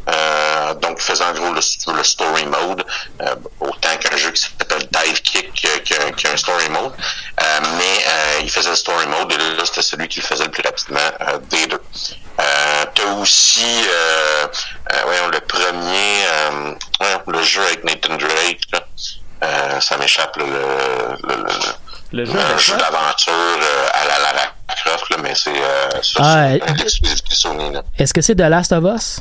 [0.08, 1.60] Euh, donc, faisant en gros le,
[1.96, 2.84] le story mode,
[3.22, 6.92] euh, autant qu'un jeu qui s'appelle Dive Kick euh, qu'un story mode.
[7.42, 10.44] Euh, mais euh, il faisait le story mode et là, c'était celui qui le faisait
[10.44, 11.80] le plus rapidement euh, des deux.
[12.40, 16.24] Euh, T'as aussi, euh, euh, voyons, le premier,
[17.02, 18.80] euh, le jeu avec Nathan Drake, là.
[19.44, 21.44] Euh, ça m'échappe, le, le, le,
[22.12, 24.46] Le jeu un jeu d'aventure euh, à la Lara
[24.84, 26.48] Croft, là, mais c'est euh, Ah,
[27.30, 27.72] Sony.
[27.98, 29.20] Est-ce que c'est The Last of Us?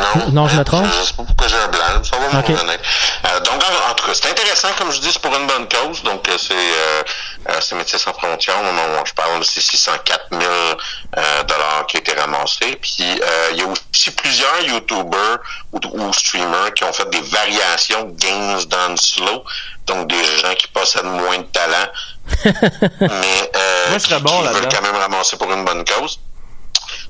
[0.00, 0.86] Non, Non, je me trompe?
[0.86, 2.02] Je sais pas pourquoi j'ai un blanc.
[2.02, 2.48] Ça va Ok.
[2.48, 2.78] me revenir.
[3.26, 5.68] Euh, donc, en, en tout cas, c'est intéressant, comme je dis, c'est pour une bonne
[5.68, 6.02] cause.
[6.02, 7.02] Donc, euh, c'est euh,
[7.50, 8.58] euh, c'est Médecins sans frontières.
[8.60, 12.76] Au moment où je parle, c'est 604 000 euh, dollars qui ont été ramassés.
[12.80, 15.38] Puis, euh, il y a aussi plusieurs YouTubers
[15.72, 19.44] ou, ou streamers qui ont fait des variations Games Done Slow.
[19.86, 21.88] Donc, des gens qui possèdent moins de talent,
[22.44, 25.84] mais euh, Moi, je serais qui- bon qui veulent quand même ramasser pour une bonne
[25.84, 26.18] cause.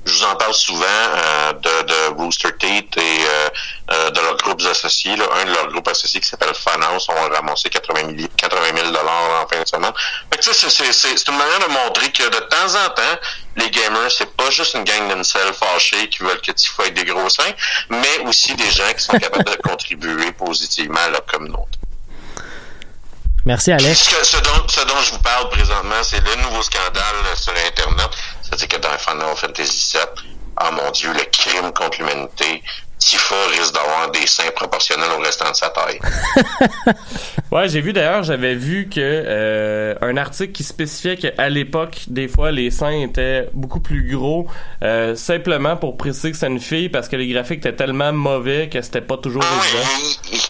[0.05, 3.49] Je vous en parle souvent euh, de, de Rooster Teeth et euh,
[3.91, 5.15] euh, de leurs groupes associés.
[5.15, 5.25] Là.
[5.41, 9.47] Un de leurs groupes associés qui s'appelle Funhouse ont ramassé 80 000, 80 000 en
[9.47, 9.91] fin de semaine.
[10.31, 13.19] Fait que, c'est- c'est- c'est c'est une manière de montrer que de temps en temps,
[13.57, 17.05] les gamers, c'est pas juste une gang d'incels fâchés qui veulent que tu fasses des
[17.05, 17.53] gros seins,
[17.89, 21.79] mais aussi des gens qui sont capables de contribuer positivement à leur communauté.
[23.45, 24.09] Merci, Alex.
[24.23, 28.09] Ce dont, ce dont je vous parle présentement, c'est le nouveau scandale euh, sur Internet.
[28.45, 30.29] C'est-à-dire que dans Final Fantasy VII,
[30.61, 32.61] oh mon Dieu, le crime contre l'humanité,
[32.99, 35.99] Tifa risque d'avoir des seins proportionnels au restant de sa taille.
[37.51, 42.27] Ouais, j'ai vu d'ailleurs, j'avais vu que euh, un article qui spécifiait qu'à l'époque, des
[42.27, 44.47] fois, les seins étaient beaucoup plus gros,
[44.83, 48.67] euh, simplement pour préciser que c'est une fille parce que les graphiques étaient tellement mauvais
[48.67, 50.47] que c'était pas toujours Ah évident.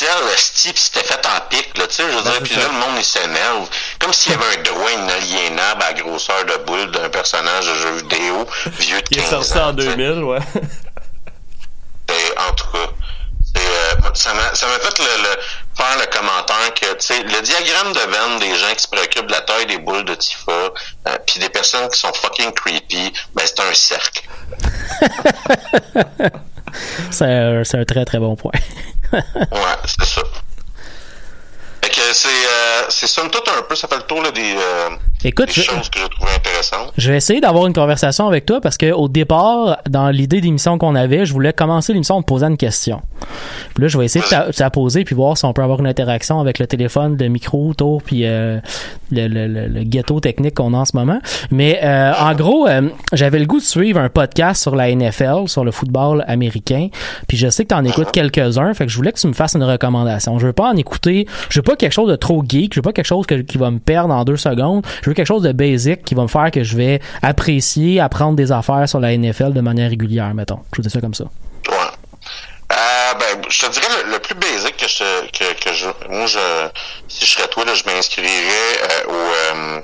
[0.00, 1.86] Il, il- il y avait 4 pixels, le style, puis c'était fait en pic, là,
[1.86, 3.68] tu sais, je veux Ben, dire, puis là, le monde, il s'énerve.
[3.98, 7.74] Comme s'il y avait un droit inaliénable à la grosseur de boule d'un personnage de
[7.74, 8.46] jeu vidéo
[8.78, 9.96] vieux de Qui est 15 sorti ans, en tu sais.
[9.96, 10.38] 2000, ouais.
[12.08, 12.88] Et, en tout cas,
[13.58, 15.38] euh, ça m'a ça m'a fait le, le-
[15.76, 19.26] faire le commentaire que, tu sais, le diagramme de Venn des gens qui se préoccupent
[19.26, 23.12] de la taille des boules de Tifa, euh, puis des personnes qui sont fucking creepy,
[23.34, 24.22] ben c'est un cercle.
[27.10, 28.52] C'est un, c'est un très très bon point.
[29.12, 29.20] Ouais,
[29.84, 30.22] c'est ça.
[31.84, 34.54] Fait que c'est, euh, c'est somme toute un peu, ça fait le tour là, des,
[34.56, 34.88] euh,
[35.24, 36.32] Écoute, des je- choses que j'ai trouvées
[36.96, 40.78] Je vais essayer d'avoir une conversation avec toi parce que au départ, dans l'idée d'émission
[40.78, 43.00] qu'on avait, je voulais commencer l'émission en te posant une question.
[43.74, 45.80] Puis là, je vais essayer de de la poser puis voir si on peut avoir
[45.80, 48.60] une interaction avec le téléphone, le micro autour puis euh,
[49.10, 51.18] le, le, le, le ghetto technique qu'on a en ce moment.
[51.50, 55.46] Mais euh, en gros, euh, j'avais le goût de suivre un podcast sur la NFL,
[55.48, 56.88] sur le football américain.
[57.28, 59.32] Puis je sais que tu en écoutes quelques-uns, fait que je voulais que tu me
[59.32, 60.38] fasses une recommandation.
[60.38, 62.82] Je veux pas en écouter, je veux pas quelque chose de trop geek, je veux
[62.82, 64.84] pas quelque chose que- qui va me perdre en deux secondes.
[65.02, 68.36] Je veux quelque chose de basic qui va me faire que je vais apprécier, apprendre
[68.36, 70.60] des affaires sur la NFL de manière régulière, mettons.
[70.76, 71.24] Je dire ça comme ça.
[71.68, 71.76] Ouais.
[72.72, 76.26] Euh, ben, je te dirais le, le plus basique que je que, que je moi
[76.26, 76.38] je
[77.08, 78.44] si je serais toi là, je m'inscrirais
[79.06, 79.80] euh, au euh,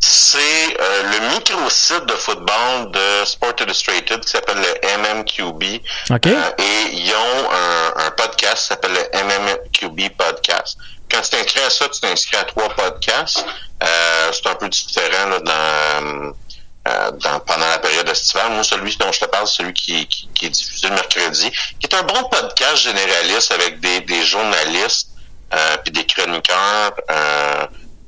[0.00, 0.38] c'est
[0.78, 5.62] le micro-site de football de Sport Illustrated qui s'appelle le MMQB.
[6.10, 6.26] OK.
[6.26, 10.76] Et ils ont un, un podcast qui s'appelle le MMQB Podcast.
[11.12, 13.44] Quand tu t'inscris à ça, tu t'inscris à trois podcasts.
[13.82, 16.32] Euh, c'est un peu différent là, dans,
[16.88, 18.52] euh, dans, pendant la période estivale.
[18.52, 21.86] Moi, celui dont je te parle, celui qui, qui, qui est diffusé le mercredi, qui
[21.86, 25.08] est un bon podcast généraliste avec des, des journalistes
[25.54, 27.66] euh, puis des chroniqueurs euh,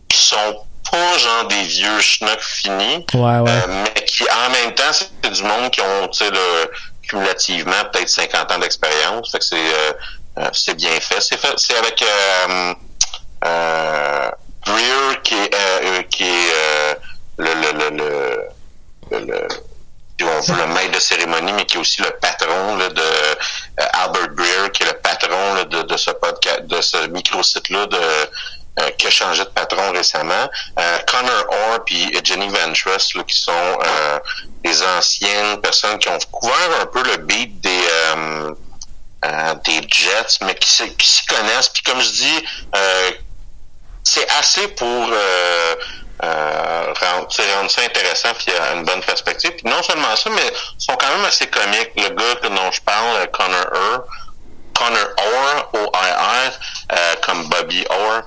[0.09, 3.51] qui sont pas genre des vieux schnocks finis, Ouais, ouais.
[3.51, 6.31] euh, mais qui en même temps, c'est du monde qui ont, tu sais,
[7.09, 9.31] cumulativement peut-être 50 ans d'expérience.
[9.31, 11.21] Fait que c'est euh, c'est bien fait.
[11.21, 12.75] C'est fait, c'est avec euh,
[14.67, 16.95] Greer qui est, euh, euh, qui est euh,
[17.39, 17.91] le, le, le,
[19.11, 19.49] le,
[20.19, 23.35] le, maître de cérémonie, mais qui est aussi le patron là, de euh,
[24.05, 27.99] Albert Greer, qui est le patron là, de, de ce podcast, de ce micro-site-là de
[28.81, 30.49] euh, qui a changé de patron récemment.
[30.81, 34.19] Euh, Connor Orr puis Jenny Ventress, là, qui sont euh,
[34.65, 37.85] des anciennes personnes qui ont couvert un peu le beat des
[38.17, 38.51] euh,
[39.27, 41.69] euh, des Jets, mais qui, s'y- connaissent.
[41.71, 42.45] Puis comme je dis,
[42.77, 43.11] euh,
[44.15, 45.75] c'est assez pour euh,
[46.23, 47.43] euh, rendre, ça
[47.85, 49.53] intéressant puis il y a une bonne perspective.
[49.65, 51.91] Non seulement ça, mais ils sont quand même assez comiques.
[51.97, 54.05] Le gars dont je parle, euh, Connor Orr,
[54.79, 56.53] Connor Orr, O-I-R,
[56.93, 58.23] euh, comme Bobby Orr,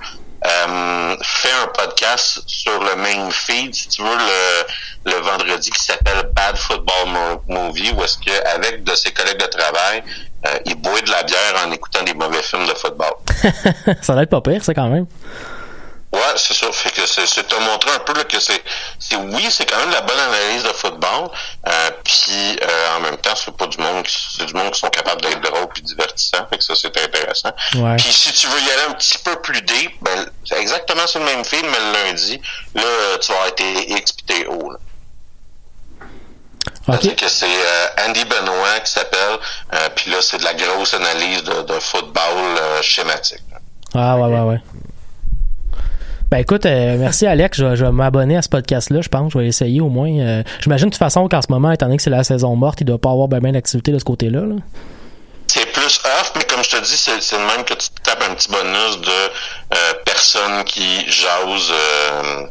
[0.46, 5.84] euh, fait un podcast sur le main feed, si tu veux, le, le vendredi qui
[5.84, 10.04] s'appelle Bad Football Mo- Movie, où est-ce que avec de ses collègues de travail,
[10.46, 13.14] euh, il boit de la bière en écoutant des mauvais films de football.
[14.04, 15.08] ça doit être pas pire, ça, quand même.
[16.18, 16.72] Ouais, c'est ça.
[16.72, 18.64] Fait que c'est, te montrer un peu là, que c'est,
[19.00, 21.30] c'est oui, c'est quand même la bonne analyse de football.
[21.68, 24.80] Euh, puis euh, en même temps, c'est pas du monde, qui- c'est du monde qui
[24.80, 26.48] sont capables d'être drôle puis divertissant.
[26.50, 27.52] Fait que ça, c'est intéressant.
[27.98, 31.20] Puis si tu veux y aller un petit peu plus deep, ben c'est exactement sur
[31.20, 32.42] le même film, mais le lundi,
[32.74, 32.84] là,
[33.22, 34.72] tu vas été X puis t'es haut.
[34.72, 34.78] Là.
[36.90, 37.00] Ok.
[37.02, 39.38] C'est que c'est euh, Andy Benoit qui s'appelle.
[39.96, 43.44] Puis là, c'est de la grosse analyse de, de football schématique.
[43.52, 43.58] là.
[43.96, 44.62] Ah, ouais, ouais, ouais.
[46.30, 49.32] Ben écoute, euh, merci Alex, je, vais- je vais m'abonner à ce podcast-là, je pense,
[49.32, 50.10] je vais essayer au moins.
[50.12, 52.82] Euh, J'imagine de toute façon qu'en ce moment, étant donné que c'est la saison morte,
[52.82, 54.42] il doit pas avoir ben, ben d'activité de ce côté-là.
[54.42, 54.56] Là.
[55.48, 58.36] C'est plus off, mais comme je te dis, c'est le même que tu tapes un
[58.36, 62.46] petit bonus de euh, personnes qui jasent euh,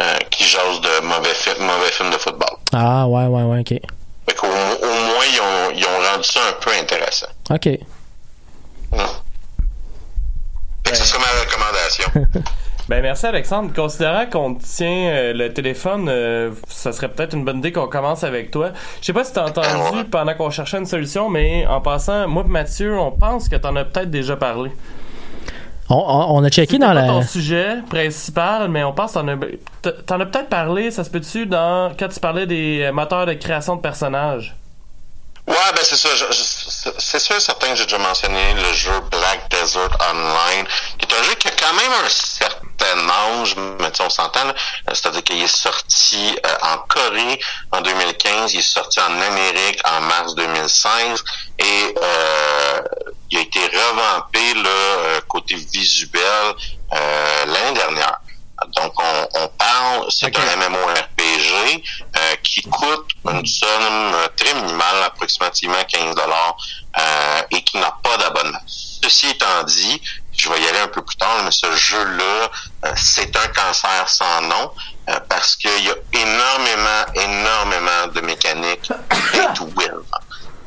[0.00, 2.56] euh, qui jasent de mauvais, fi- mauvais films de football.
[2.72, 3.68] Ah, ouais, ouais, ouais, ok.
[4.28, 7.26] Fait qu'au au moins, ils ont, ils ont rendu ça un peu intéressant.
[7.50, 7.66] Ok.
[8.92, 9.00] Hum.
[10.86, 12.44] Fait que ce serait ma recommandation.
[12.88, 13.70] Ben merci Alexandre.
[13.74, 18.24] Considérant qu'on tient euh, le téléphone, euh, ça serait peut-être une bonne idée qu'on commence
[18.24, 18.70] avec toi.
[19.00, 22.44] Je sais pas si t'as entendu pendant qu'on cherchait une solution, mais en passant, moi
[22.46, 24.70] et Mathieu, on pense que t'en as peut-être déjà parlé.
[25.90, 27.06] On, on, on a checké dans pas la.
[27.08, 31.10] ton sujet principal, mais on pense que t'en as, t'en as peut-être parlé, ça se
[31.10, 34.54] peut-tu, dans quand tu parlais des euh, moteurs de création de personnages?
[35.46, 39.96] Ouais, ben c'est je- c'est sûr, certain que j'ai déjà mentionné le jeu Black Desert
[40.10, 40.66] Online,
[40.98, 44.10] qui est un jeu qui a quand même un certain âge, mais tu sais, on
[44.10, 44.54] s'entend, là.
[44.88, 47.40] c'est-à-dire qu'il est sorti euh, en Corée
[47.72, 51.24] en 2015, il est sorti en Amérique en mars 2016,
[51.58, 52.80] et euh,
[53.30, 56.54] il a été revampé là, euh, côté visuel
[56.92, 58.18] euh, l'année dernière.
[58.74, 61.84] Donc, on, on parle, c'est un MMORPG
[62.16, 66.56] euh, qui coûte une somme euh, très minimale, approximativement 15 dollars,
[66.98, 68.58] euh, et qui n'a pas d'abonnement.
[68.66, 70.02] Ceci étant dit,
[70.38, 72.50] je vais y aller un peu plus tard, mais ce jeu-là,
[72.84, 74.72] euh, c'est un cancer sans nom,
[75.08, 78.92] euh, parce qu'il y a énormément, énormément de mécaniques
[79.32, 79.90] pay to win.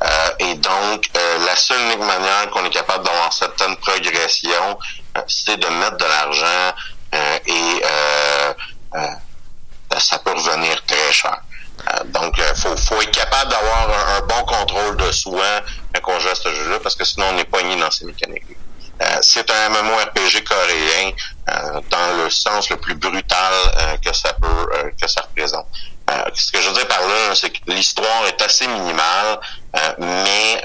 [0.04, 4.78] Euh, et donc, la seule unique manière qu'on est capable d'avoir certaines progressions,
[5.28, 6.74] c'est de mettre de l'argent
[7.46, 8.52] et euh,
[9.98, 11.40] ça peut revenir très cher.
[11.88, 15.62] Euh, donc, il faut, faut être capable d'avoir un, un bon contrôle de soi
[16.02, 18.44] quand on joue à ce jeu-là, parce que sinon on est poigné dans ces mécaniques.
[19.00, 21.10] Euh, c'est un MMORPG coréen
[21.48, 25.66] euh, dans le sens le plus brutal euh, que ça peut que ça représente.
[26.34, 29.40] Ce que je veux dire par là, c'est que l'histoire est assez minimale,
[29.98, 30.62] mais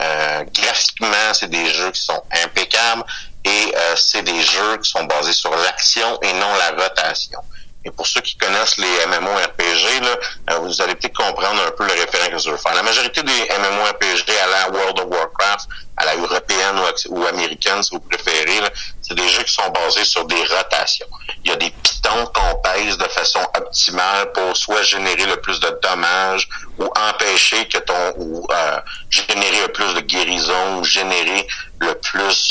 [0.54, 3.06] graphiquement, c'est des jeux qui sont impeccables
[3.46, 7.40] et c'est des jeux qui sont basés sur l'action et non la rotation.
[7.88, 10.17] Et pour ceux qui connaissent les MMORPG, là,
[10.50, 12.76] euh, vous allez peut-être comprendre un peu le référent que je veux faire.
[12.76, 17.95] La majorité des MMORPG à la World of Warcraft, à la européenne ou, américaine, si
[17.95, 18.60] vous préférez,
[19.02, 21.08] c'est des jeux qui sont basés sur des rotations.
[21.45, 25.62] Il y a des pitons qu'on pèse de façon optimale pour soit générer le plus
[25.62, 31.47] de dommages ou empêcher que ton ou euh, générer le plus de guérison ou générer
[31.80, 32.47] le plus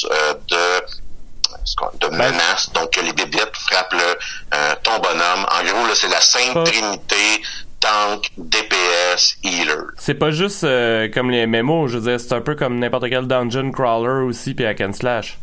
[5.97, 7.43] c'est la sainte trinité
[7.81, 9.85] tank, DPS, healer.
[9.99, 13.09] C'est pas juste euh, comme les MMO, je veux dire, c'est un peu comme n'importe
[13.09, 15.39] quel dungeon crawler aussi, puis hack and slash.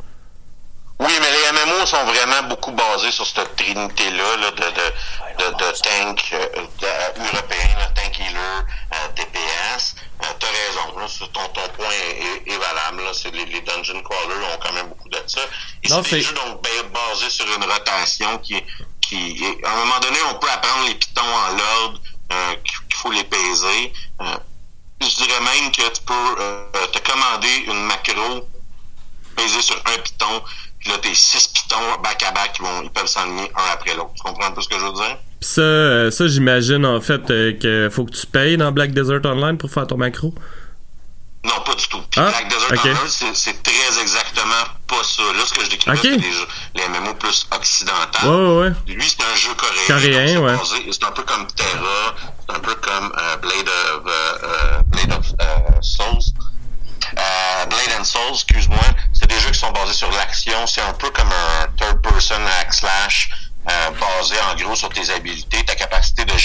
[1.00, 5.50] Oui, mais les MMO sont vraiment beaucoup basés sur cette trinité-là là, de, de, de,
[5.58, 6.46] de tank euh,
[6.82, 8.64] de- européen, là, tank healer,
[8.94, 9.96] euh, DPS.
[10.22, 13.04] Euh, T'as raison, là, ton, ton point est, est- est valable.
[13.04, 15.42] Là, les, les dungeon crawlers ont quand même beaucoup de ça.
[15.84, 18.66] Et c'est des jeux donc ba- basés sur une rotation qui, est-
[19.36, 22.00] qui est- à un moment donné, on peut apprendre les pitons en l'ordre,
[22.32, 23.94] euh, qu'il qu'il faut les peser.
[24.22, 24.26] Euh,
[25.02, 28.48] je dirais même que tu peux euh, te commander une macro
[29.36, 30.42] peser sur un piton,
[30.80, 34.12] puis là, tes six pitons back-à-back, ils, vont, ils peuvent s'enligner un après l'autre.
[34.16, 35.18] Tu comprends un peu ce que je veux dire?
[35.42, 39.70] Ça, ça j'imagine en fait que faut que tu payes dans Black Desert Online pour
[39.72, 40.34] faire ton macro?
[41.46, 42.02] Non, pas du tout.
[42.10, 42.86] Puis Ah, Black Desert ok.
[42.86, 45.24] Online, c'est- très exactement pas ça.
[45.24, 48.28] Là, ce que je décris c'est les, jeux- les MMO plus occidentaux.
[48.28, 48.94] Ouais, ouais, ouais.
[48.96, 49.82] Lui, c'est un jeu coréen.
[49.88, 50.56] Coréen, ouais.
[50.92, 52.16] c'est un peu comme Terra,
[52.48, 56.32] c'est un peu comme euh, Blade of, euh, euh, Blade of euh, Souls.
[57.18, 58.80] Euh, Blade and Souls, excuse-moi,
[59.14, 60.66] c'est des jeux qui sont basés sur l'action.
[60.66, 63.30] C'est un peu comme un third-person hack slash
[63.70, 66.38] euh, basé en gros sur tes habilités, ta capacité de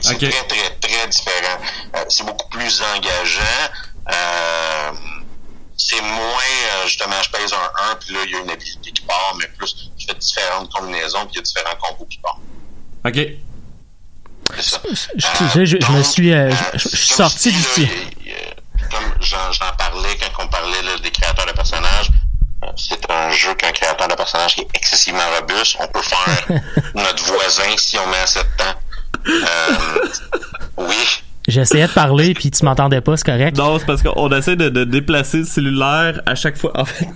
[0.00, 0.18] C'est Ok.
[0.18, 1.58] très, très, très différent.
[1.96, 3.70] Euh, c'est beaucoup plus engageant.
[4.10, 4.92] Euh,
[5.76, 6.16] c'est moins,
[6.74, 9.34] euh, justement, je pèse un 1, puis là, il y a une habilité qui part,
[9.38, 12.38] mais plus, je fais différentes combinaisons, puis il y a différents combos qui partent.
[13.06, 13.18] OK.
[14.56, 14.80] C'est ça.
[15.14, 17.52] Je, je- je- je me suis, euh, je, je suis sorti a-
[18.90, 22.29] comme j'en j'en parlais quand on parlait là, des créateurs de personnages, euh,
[22.76, 25.76] c'est un jeu qu'un créateur de personnage qui est excessivement robuste.
[25.80, 26.46] On peut faire
[26.94, 28.80] notre voisin si on met assez de temps.
[29.26, 30.08] Euh,
[30.78, 31.22] oui.
[31.50, 33.56] J'essayais de parler, puis tu m'entendais pas, c'est correct.
[33.58, 36.72] Non, c'est parce qu'on essaie de, de déplacer le cellulaire à chaque fois.
[36.74, 37.08] En fait,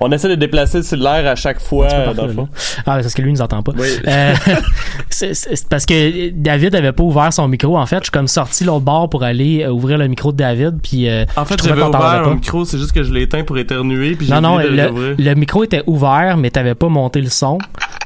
[0.00, 2.48] on essaie de déplacer le cellulaire à chaque fois, euh, dans le fond.
[2.80, 3.72] Ah, parce que lui, il nous entend pas.
[3.76, 3.88] Oui.
[4.06, 4.34] Euh,
[5.10, 7.76] c'est parce que David avait pas ouvert son micro.
[7.78, 10.36] En fait, je suis comme sorti l'autre bord pour aller euh, ouvrir le micro de
[10.36, 13.44] David, puis euh, En fait, j'avais ouvert un micro, c'est juste que je l'ai éteint
[13.44, 17.20] pour éternuer, puis j'ai Non, non, le, le micro était ouvert, mais t'avais pas monté
[17.20, 17.58] le son.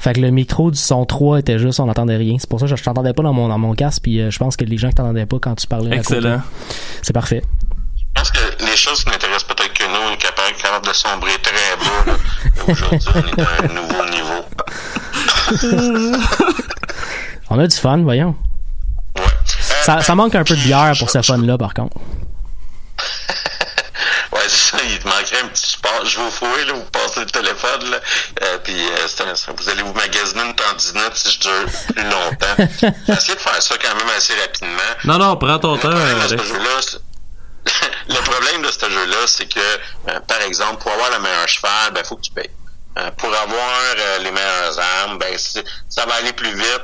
[0.04, 2.36] Fait que le micro du son 3 était juste, on n'entendait rien.
[2.38, 4.30] C'est pour ça que je, je t'entendais pas dans mon, dans mon casque, puis euh,
[4.30, 5.96] je pense que les gens qui t'entendaient pas quand tu parlais.
[5.96, 6.42] Excellent.
[7.00, 7.42] C'est parfait.
[8.14, 10.92] Je pense que les choses qui n'intéressent peut-être que nous, on est capable, capable de
[10.92, 12.04] sombrer très bas.
[12.12, 12.18] là.
[12.68, 14.44] Et Aujourd'hui, on est à un nouveau niveau.
[17.50, 18.34] On a du fun, voyons.
[19.84, 21.96] Ça, ça manque un peu de bière pour ce fun-là, par contre.
[24.54, 26.04] Ça, il te manquerait un petit support.
[26.04, 27.98] Je vais vous fouiller, là, vous passez le téléphone, là,
[28.42, 31.64] euh, puis euh, c'est un- vous allez vous magasiner une tendinette si je dure
[31.94, 32.56] plus longtemps.
[33.08, 34.90] J'ai essayé de faire ça quand même assez rapidement.
[35.04, 35.88] Non, non, prends ton temps.
[35.88, 37.00] Le problème de ce jeu-là, c'est-
[38.08, 39.60] le problème de ce jeu-là, c'est que,
[40.08, 42.50] euh, par exemple, pour avoir le meilleur cheval, ben, faut que tu payes.
[42.98, 45.36] Euh, pour avoir euh, les meilleures armes, ben,
[45.88, 46.82] ça va aller plus vite.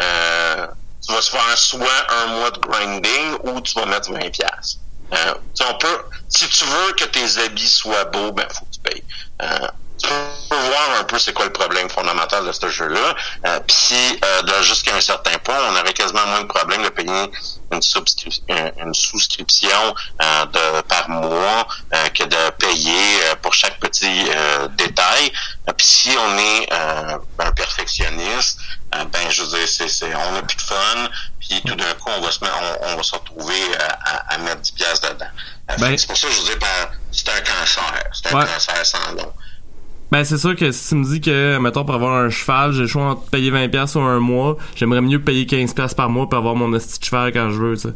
[0.00, 0.66] Euh,
[1.06, 4.78] tu vas se faire soit un mois de grinding ou tu vas mettre 20 pièces.
[5.12, 5.34] Euh,
[5.68, 5.98] on peut,
[6.28, 9.04] si tu veux que tes habits soient beaux, ben, faut que tu payes.
[9.42, 9.68] Euh,
[10.02, 10.08] tu
[10.48, 13.14] peux voir un peu c'est quoi le problème fondamental de ce jeu-là.
[13.46, 16.82] Euh, Puis si, euh, de- jusqu'à un certain point, on aurait quasiment moins de problème
[16.82, 17.30] de payer
[17.70, 17.80] une,
[18.78, 24.68] une- souscription euh, de, par mois euh, que de payer euh, pour chaque petit euh,
[24.68, 25.32] détail.
[25.76, 28.58] Puis si on est euh, un perfectionniste,
[28.92, 31.08] ben je veux dire, c'est, c'est, on a plus de fun.
[31.40, 33.60] Puis tout d'un coup, on va se mettre, on, on va se retrouver
[34.04, 35.26] à, à- mettre 10 piastres dedans.
[35.78, 38.04] Ben- c'est pour ça que je veux dire, ben, c'est un cancer.
[38.12, 38.46] C'est un Ouais.
[38.46, 39.32] cancer sans nom.
[40.12, 42.82] Ben, c'est sûr que si tu me dis que, mettons, pour avoir un cheval, j'ai
[42.82, 46.38] le choix entre payer 20$ sur un mois, j'aimerais mieux payer 15$ par mois pour
[46.38, 47.94] avoir mon esti de cheval quand je veux, tu sais.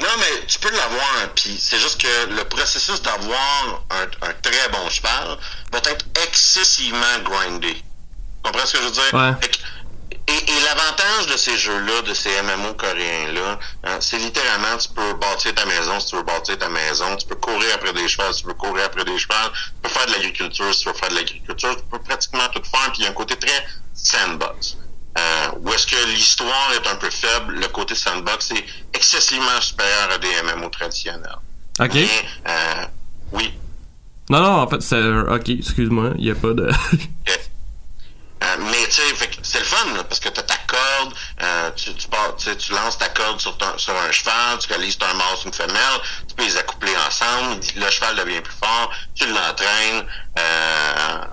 [0.00, 4.68] Non, mais tu peux l'avoir, puis c'est juste que le processus d'avoir un, un très
[4.70, 5.38] bon cheval
[5.72, 7.74] va être excessivement grindé.
[7.74, 7.82] Tu
[8.44, 9.14] comprends ce que je veux dire?
[9.14, 9.48] Ouais.
[10.28, 15.14] Et, et l'avantage de ces jeux-là, de ces MMO coréens-là, hein, c'est littéralement, tu peux
[15.14, 18.34] bâtir ta maison si tu veux bâtir ta maison, tu peux courir après des chevals
[18.34, 20.94] si tu veux courir après des chevals, tu peux faire de l'agriculture si tu veux
[20.94, 23.64] faire de l'agriculture, tu peux pratiquement tout faire, puis il y a un côté très
[23.94, 24.76] sandbox.
[25.18, 30.10] Euh, où est-ce que l'histoire est un peu faible, le côté sandbox est excessivement supérieur
[30.12, 31.38] à des MMO traditionnels.
[31.80, 31.94] Ok.
[31.94, 32.08] Mais,
[32.48, 32.84] euh,
[33.32, 33.54] oui,
[34.28, 35.00] Non, non, en fait, c'est...
[35.00, 36.68] Ok, excuse-moi, il y a pas de...
[38.44, 39.02] Euh, mais tu sais,
[39.42, 42.72] c'est le fun là, parce que t'as ta corde, euh, tu, tu, pars- tu tu
[42.72, 46.00] lances ta corde sur, ton, sur un cheval, tu réalises un mâle sur une femelle,
[46.28, 50.06] tu peux les accoupler ensemble, le cheval devient plus fort, tu l'entraînes,
[50.38, 51.24] euh,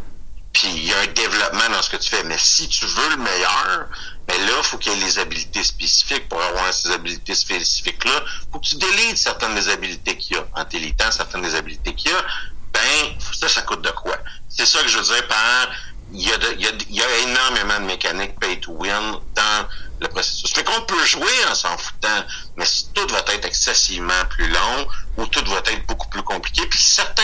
[0.53, 2.23] puis il y a un développement dans ce que tu fais.
[2.23, 3.87] Mais si tu veux le meilleur,
[4.27, 6.29] ben là, faut qu'il y ait les habilités spécifiques.
[6.29, 10.45] Pour avoir ces habilités spécifiques-là, faut que tu délites certaines des habilités qu'il y a.
[10.55, 12.23] En délitant certaines des habilités qu'il y a,
[12.71, 14.15] ben, ça, ça coûte de quoi?
[14.47, 15.67] C'est ça que je veux dire par
[16.13, 18.71] il y, a de- il, y a, il y a énormément de mécaniques pay to
[18.73, 19.67] win dans
[19.99, 20.52] le processus.
[20.54, 22.23] Fait qu'on peut jouer en s'en foutant,
[22.56, 26.65] mais si tout va être excessivement plus long ou tout va être beaucoup plus compliqué.
[26.69, 27.23] Puis certains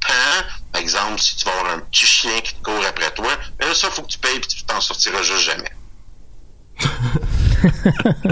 [0.00, 3.32] pans, par exemple, si tu vas avoir un petit chien qui te court après toi,
[3.58, 5.72] ben ça, faut que tu payes puis tu t'en sortiras juste jamais.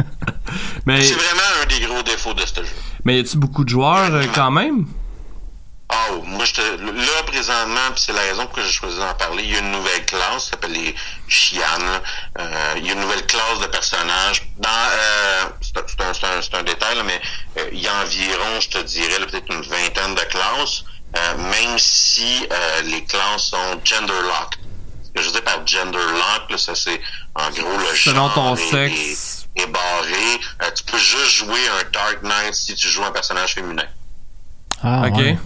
[0.86, 2.70] Mais, C'est vraiment un des gros défauts de ce jeu.
[3.04, 4.86] mais y a-tu beaucoup de joueurs euh, quand même?
[5.94, 9.12] Oh, moi, je te, là, présentement, puis c'est la raison pour laquelle j'ai choisi d'en
[9.14, 10.94] parler, il y a une nouvelle classe, qui s'appelle les
[11.28, 12.00] Chianes.
[12.38, 14.42] Euh, il y a une nouvelle classe de personnages.
[14.56, 17.20] Dans, euh, c'est un, c'est un, c'est un- c'est un détail, là, mais
[17.58, 20.84] euh, il y a environ, je te dirais, là, peut-être une vingtaine de classes,
[21.16, 24.58] euh, même si euh, les classes sont gender locked.
[25.04, 26.98] Ce que je dire par gender lock, là, ça c'est
[27.34, 29.46] en gros le Selon genre ton est- sexe.
[29.68, 30.40] barré.
[30.62, 33.84] Euh, tu peux juste jouer un Dark Knight si tu joues un personnage féminin.
[34.82, 35.16] Ah, ok.
[35.16, 35.38] ouais.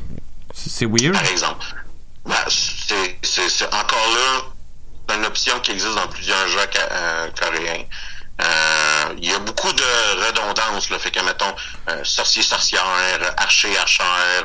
[0.56, 1.12] C'est weird.
[1.12, 1.64] Par exemple.
[2.24, 4.42] Ben, c'est, encore là,
[5.08, 6.58] c'est une option qui existe dans plusieurs jeux
[6.90, 7.84] euh, coréens.
[8.42, 11.54] Euh, Il y a beaucoup de redondance, le fait que, mettons,
[11.88, 12.82] euh, sorcier, sorcière,
[13.36, 14.44] archer, archère,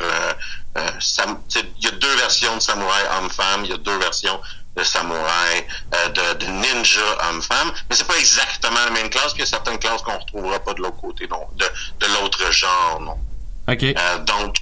[0.99, 3.97] sam- tu sais, il y a deux versions de samouraï homme-femme, il y a deux
[3.97, 4.39] versions
[4.77, 5.67] de samouraï,
[6.13, 9.47] de, de ninja homme-femme, mais c'est pas exactement la même classe, puis il y a
[9.47, 11.65] certaines classes qu'on retrouvera pas de l'autre côté, non, de,
[11.99, 13.17] de l'autre genre, non.
[13.67, 13.83] OK.
[13.83, 14.55] Euh, donc,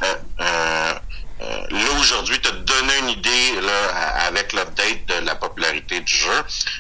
[1.42, 6.30] euh, là, aujourd'hui, te donner une idée là, avec l'update de la popularité du jeu.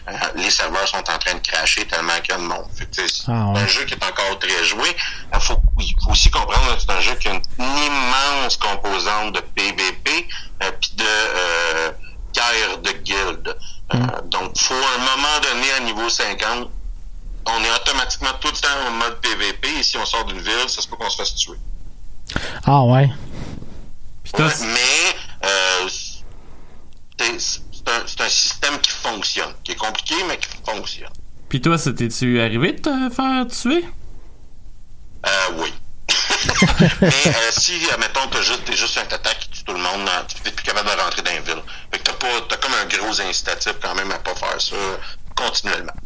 [0.09, 2.65] euh, les serveurs sont en train de cracher tellement qu'il y a de monde.
[2.91, 3.59] C'est Ah ouais.
[3.61, 4.95] un jeu qui est encore très joué.
[5.33, 5.53] Il faut,
[6.03, 10.27] faut aussi comprendre que c'est un jeu qui a une immense composante de PVP
[10.63, 11.91] euh, puis de euh,
[12.33, 13.57] guerre de guildes.
[13.93, 16.69] Euh, donc, faut à un moment donné, à niveau 50,
[17.45, 20.67] on est automatiquement tout le temps en mode PVP et si on sort d'une ville,
[20.67, 21.57] ça se peut qu'on se fasse tuer.
[22.65, 23.09] Ah ouais.
[24.37, 25.87] Mais euh,
[27.17, 31.11] c'est un, système qui fonctionne, qui est compliqué, mais qui fonctionne.
[31.49, 33.83] Puis toi, c'était-tu arrivé de te faire tuer?
[35.25, 35.73] Euh, oui.
[37.01, 40.07] mais euh, si, admettons, t'as juste, t'es juste un tata qui tue tout le monde,
[40.45, 41.63] n'es plus capable de rentrer dans une ville.
[41.91, 44.75] Fait que t'as pas, t'as comme un gros incitatif quand même à pas faire ça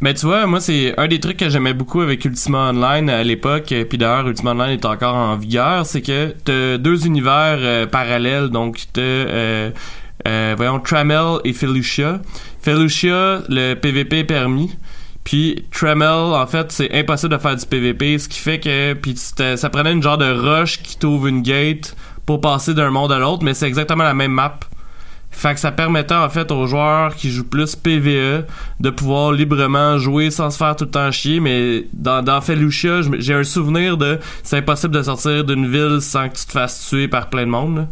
[0.01, 3.23] Mais tu vois, moi, c'est un des trucs que j'aimais beaucoup avec Ultima Online à
[3.23, 7.85] l'époque, puis d'ailleurs, Ultima Online est encore en vigueur, c'est que t'as deux univers euh,
[7.85, 9.71] parallèles, donc t'as, euh,
[10.27, 12.19] euh, voyons, Tramel et Felucia.
[12.61, 14.71] Felucia, le PVP est permis,
[15.23, 19.15] puis Tramel, en fait, c'est impossible de faire du PVP, ce qui fait que, puis
[19.15, 23.19] ça prenait une genre de rush qui t'ouvre une gate pour passer d'un monde à
[23.19, 24.59] l'autre, mais c'est exactement la même map.
[25.33, 28.45] Fait que ça permettait en fait aux joueurs qui jouent plus PVE
[28.79, 31.39] de pouvoir librement jouer sans se faire tout le temps chier.
[31.39, 32.39] Mais dans, dans
[33.19, 36.87] j'ai un souvenir de c'est impossible de sortir d'une ville sans que tu te fasses
[36.87, 37.87] tuer par plein de monde.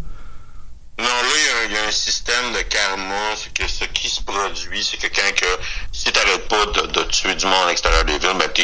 [1.00, 3.36] Non, là, il y a un- système de karma.
[3.36, 5.46] C'est que ce qui se produit, c'est que quand que,
[5.92, 8.64] si t'arrêtes pas de, tuer du monde à l'extérieur des villes, ben, tu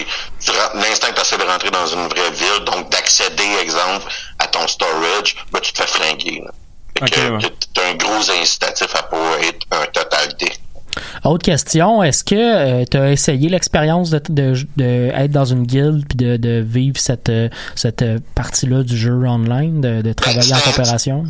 [0.75, 4.05] l'instant que tu essaies de rentrer dans une vraie ville, donc d'accéder, exemple,
[4.39, 6.43] à ton storage, ben, tu te fais flinguer.
[7.01, 7.49] Ouais.
[7.73, 10.27] t'as un gros incitatif à pas être un total.
[11.23, 16.03] Autre question, est-ce que tu as essayé l'expérience de, de, de être dans une guilde
[16.07, 20.53] puis de, de vivre cette, euh, cette euh, partie-là du jeu online, de, de travailler
[20.55, 21.23] en coopération?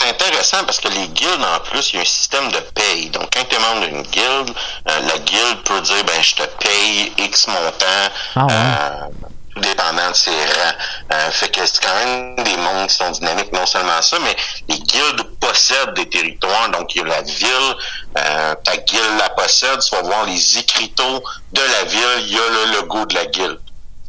[0.00, 3.10] C'est intéressant parce que les guildes, en plus, il y a un système de paye.
[3.10, 4.54] Donc, quand tu es membre d'une guilde,
[4.88, 8.52] euh, la guilde peut dire, ben, je te paye X montant, Ah ouais.
[8.52, 9.26] euh,
[9.60, 10.74] tout dépendant de ses rangs.
[11.12, 14.36] Euh, fait que c'est quand même des mondes qui sont dynamiques, non seulement ça, mais
[14.68, 16.68] les guildes possèdent des territoires.
[16.70, 17.74] Donc, il y a la ville,
[18.18, 22.38] euh, ta guilde la possède, tu vas voir les écriteaux de la ville, il y
[22.38, 23.58] a le logo de la guilde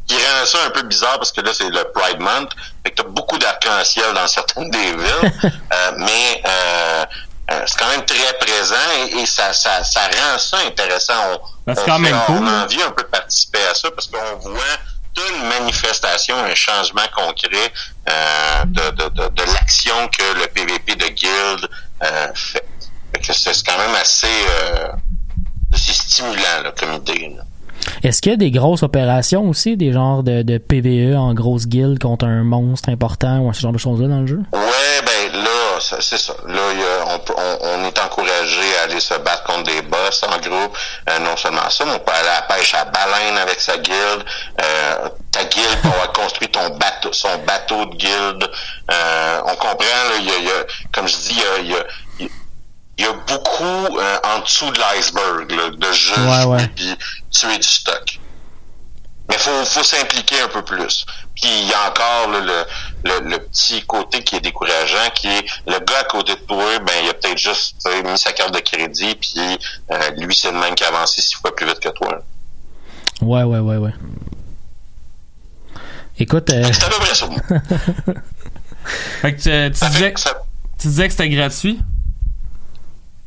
[0.06, 2.50] qui rend ça un peu bizarre parce que là, c'est le Pride Month.
[2.84, 5.32] Fait que t'as beaucoup d'arc-en-ciel dans certaines des villes.
[5.72, 7.04] euh, mais euh,
[7.52, 8.74] euh, c'est quand même très présent
[9.06, 11.14] et, et ça, ça, ça rend ça intéressant.
[11.32, 12.60] On, Ben, on quand fait- même cool, On hein.
[12.62, 14.60] a envie un peu de participer à ça parce qu'on voit
[15.16, 17.72] une manifestation, un changement concret
[18.08, 21.68] euh, de, de, de, de l'action que le PVP de Guild
[22.02, 22.64] euh, fait.
[23.12, 24.88] Fait que c'est quand même assez, euh,
[25.74, 27.36] c'est stimulant là, comme idée.
[28.04, 31.66] Est-ce qu'il y a des grosses opérations aussi, des genres de, de PVE en grosse
[31.66, 34.40] guilde contre un monstre important ou ce genre de choses-là dans le jeu?
[34.52, 36.34] Ouais, ben là, c'est ça.
[36.46, 39.82] Là, il y a- on, on, on est encouragé à aller se battre contre des
[39.82, 40.76] boss en groupe.
[41.08, 43.76] Euh, non seulement ça, mais on peut aller à la pêche à baleine avec sa
[43.78, 44.24] guilde.
[44.62, 48.50] Euh, ta guilde peut avoir construit ton bateau, son bateau de guilde.
[48.90, 51.42] Euh, on comprend, là, il y a, il y a- comme je dis, il y
[51.44, 51.84] a, il y a-
[52.18, 52.32] il y a-
[52.98, 55.46] il y a beaucoup euh, en dessous de l'iceberg
[55.78, 56.68] de jeux Ouais, ouais.
[56.76, 56.96] puis
[57.30, 58.18] tuer du stock.
[59.30, 61.06] Mais faut, faut s'impliquer un peu plus.
[61.34, 62.64] Puis il y a encore là, le,
[63.04, 66.78] le, le petit côté qui est décourageant, qui est le gars à côté de toi,
[66.80, 69.58] ben il a peut-être juste mis sa carte de crédit, puis
[69.92, 72.18] euh, lui c'est le même qui a avancé six fois plus vite que toi.
[73.22, 73.92] Ouais, ouais, ouais, ouais.
[76.18, 77.26] Écoute, euh, C'est à peu près ça.
[77.26, 77.38] moi.
[79.22, 80.14] Fait que tu, tu disais,
[80.78, 81.78] tu disais que c'était gratuit?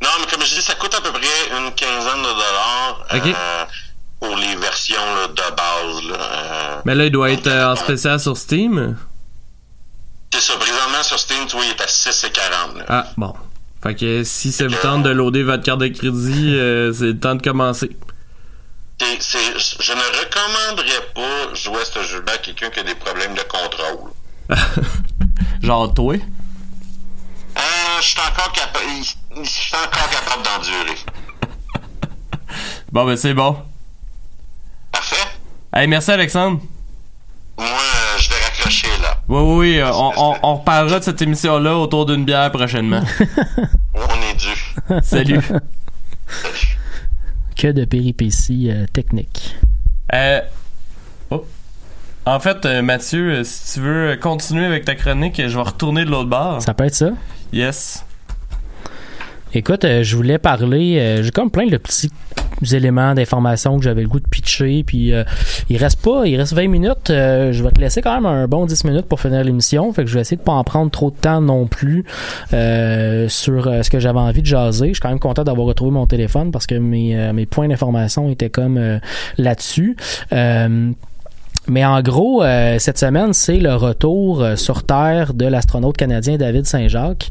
[0.01, 3.27] Non, mais comme je dis, ça coûte à peu près une quinzaine de dollars Ok.
[3.27, 3.65] euh,
[4.23, 6.03] pour les versions là, de base.
[6.09, 8.95] Là, euh, Mais là, il doit être euh, en spécial sur Steam?
[10.33, 12.77] c'est ça, présentement sur Steam, tu vois, il est à 6,40.
[12.77, 12.85] là.
[12.87, 13.33] Ah, bon.
[13.83, 17.19] Fait que si ça vous tente de loader votre carte de crédit, euh, c'est le
[17.19, 17.89] temps de commencer.
[18.99, 22.95] C'est- c'est- je ne recommanderais pas jouer à ce jeu-là à quelqu'un qui a des
[22.95, 24.11] problèmes de contrôle.
[25.61, 26.15] Genre toi?
[26.15, 27.61] Euh,
[27.99, 28.85] je suis encore capable.
[29.41, 30.97] Je suis encore capable d'endurer.
[32.91, 33.57] Bon, ben c'est bon.
[35.75, 36.59] Hey, merci Alexandre.
[37.57, 39.17] Moi, euh, je vais raccrocher là.
[39.27, 43.01] Oui, oui, oui, euh, on, on, on reparlera de cette émission-là autour d'une bière prochainement.
[43.93, 44.99] On est dû.
[45.03, 45.39] Salut.
[47.55, 49.55] que de péripéties euh, techniques.
[50.13, 50.41] Euh,
[51.31, 51.45] oh.
[52.25, 56.05] En fait, euh, Mathieu, euh, si tu veux continuer avec ta chronique, je vais retourner
[56.05, 56.61] de l'autre bord.
[56.61, 57.11] Ça peut être ça?
[57.51, 58.05] Yes.
[59.55, 62.11] Écoute, euh, je voulais parler, euh, j'ai comme plein de petits
[62.71, 65.23] éléments d'information que j'avais le goût de pitcher, puis euh,
[65.69, 68.65] il reste pas, il reste 20 minutes, je vais te laisser quand même un bon
[68.65, 71.11] 10 minutes pour finir l'émission, fait que je vais essayer de pas en prendre trop
[71.11, 72.05] de temps non plus
[72.49, 74.89] sur ce que j'avais envie de jaser.
[74.89, 78.29] Je suis quand même content d'avoir retrouvé mon téléphone parce que mes, mes points d'information
[78.29, 78.99] étaient comme
[79.37, 79.95] là-dessus.
[81.67, 86.35] Mais en gros, euh, cette semaine, c'est le retour euh, sur Terre de l'astronaute canadien
[86.35, 87.29] David Saint-Jacques.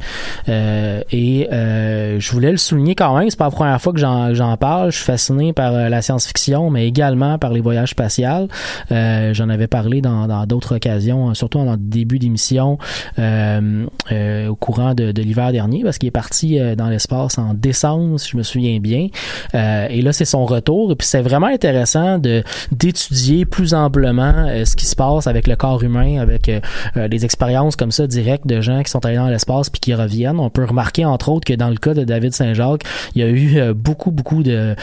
[0.48, 4.56] Euh, et je voulais le souligner quand même, c'est pas la première fois que j'en
[4.56, 4.90] parle.
[4.90, 8.48] Je suis fasciné par la science-fiction, mais également par les voyages spatials.
[8.90, 12.78] j'en avais parlé dans d'autres occasions, surtout en début d'émission
[13.18, 18.30] au courant de, de l'hiver dernier, parce qu'il est parti dans l'espace en décembre, si
[18.30, 19.08] je me souviens bien.
[19.54, 20.92] et là, c'est son retour.
[20.92, 25.46] Et puis c'est vraiment intéressant de d'étudier plus amplement euh, ce qui se passe avec
[25.46, 26.60] le corps humain, avec euh,
[26.96, 29.94] euh, des expériences comme ça directes de gens qui sont allés dans l'espace puis qui
[29.94, 30.38] reviennent.
[30.38, 33.28] On peut remarquer entre autres que dans le cas de David Saint-Jacques, il y a
[33.28, 34.74] eu beaucoup beaucoup de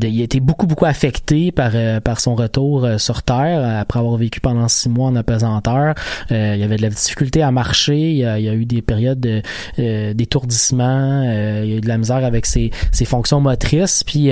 [0.00, 3.98] il a été beaucoup beaucoup affecté par euh, par son retour euh, sur terre après
[3.98, 5.94] avoir vécu pendant six mois en apesanteur.
[6.30, 8.10] Euh, il y avait de la difficulté à marcher.
[8.10, 9.42] Il y a, il y a eu des périodes de,
[10.12, 11.22] d'étourdissement.
[11.22, 14.04] il y a eu de la misère avec ses, ses fonctions motrices.
[14.04, 14.30] Puis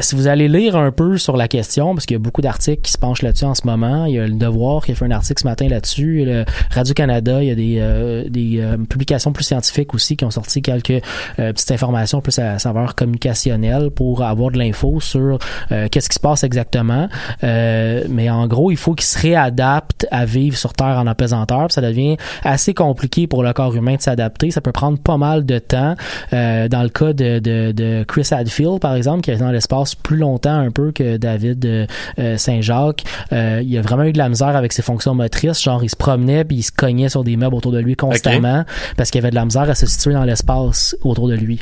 [0.00, 2.82] si vous allez lire un peu sur la question, parce qu'il y a beaucoup d'articles
[2.82, 4.06] qui se penchent là-dessus en ce moment.
[4.06, 6.24] Il y a le Devoir qui a fait un article ce matin là-dessus.
[6.24, 10.62] Le Radio Canada, il y a des des publications plus scientifiques aussi qui ont sorti
[10.62, 11.02] quelques
[11.36, 15.38] petites informations plus à saveur communicationnelle pour avoir de l'info sur
[15.70, 17.08] euh, qu'est-ce qui se passe exactement.
[17.44, 21.70] Euh, mais en gros, il faut qu'il se réadapte à vivre sur Terre en apesanteur.
[21.70, 24.50] Ça devient assez compliqué pour le corps humain de s'adapter.
[24.50, 25.94] Ça peut prendre pas mal de temps.
[26.32, 29.94] Euh, dans le cas de, de, de, Chris Hadfield, par exemple, qui est dans l'espace
[29.94, 31.88] plus longtemps un peu que David
[32.36, 35.62] Saint-Jacques, il a vraiment eu de la misère avec ses fonctions motrices.
[35.62, 38.64] Genre, il se promenait puis il se cognait sur des meubles autour de lui constamment
[38.96, 41.60] parce qu'il avait de la misère à se situer dans l'espace autour de lui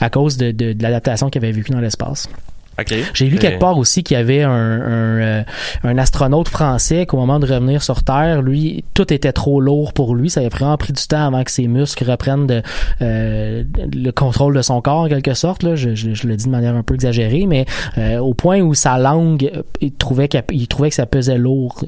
[0.00, 2.28] à cause de, de, de l'adaptation qu'il avait vécu dans l'espace.
[3.14, 5.42] J'ai vu quelque part aussi qu'il y avait un, un, euh,
[5.84, 10.14] un, astronaute français qu'au moment de revenir sur Terre, lui, tout était trop lourd pour
[10.14, 10.30] lui.
[10.30, 12.62] Ça avait vraiment pris du temps avant que ses muscles reprennent de,
[13.02, 15.62] euh, le contrôle de son corps en quelque sorte.
[15.62, 15.76] Là.
[15.76, 17.66] Je, je, le dis de manière un peu exagérée, mais
[17.98, 19.50] euh, au point où sa langue,
[19.80, 21.84] il trouvait, qu'il trouvait que ça pesait lourd.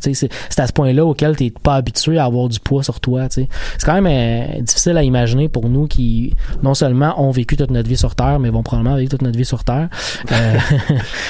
[0.00, 3.26] c'est, à ce point-là auquel tu n'es pas habitué à avoir du poids sur toi.
[3.30, 3.48] C'est
[3.84, 7.96] quand même difficile à imaginer pour nous qui non seulement ont vécu toute notre vie
[7.96, 9.88] sur Terre, mais vont probablement vivre toute notre vie sur Terre.
[10.36, 10.58] Euh,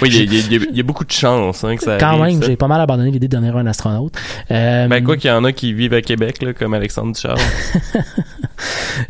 [0.02, 2.80] oui, il y, a beaucoup de chance hein, que ça Quand même, j'ai pas mal
[2.80, 4.14] abandonné l'idée de devenir un astronaute.
[4.50, 7.38] Euh, ben quoi qu'il y en a qui vivent à Québec, là, comme Alexandre Ducharme.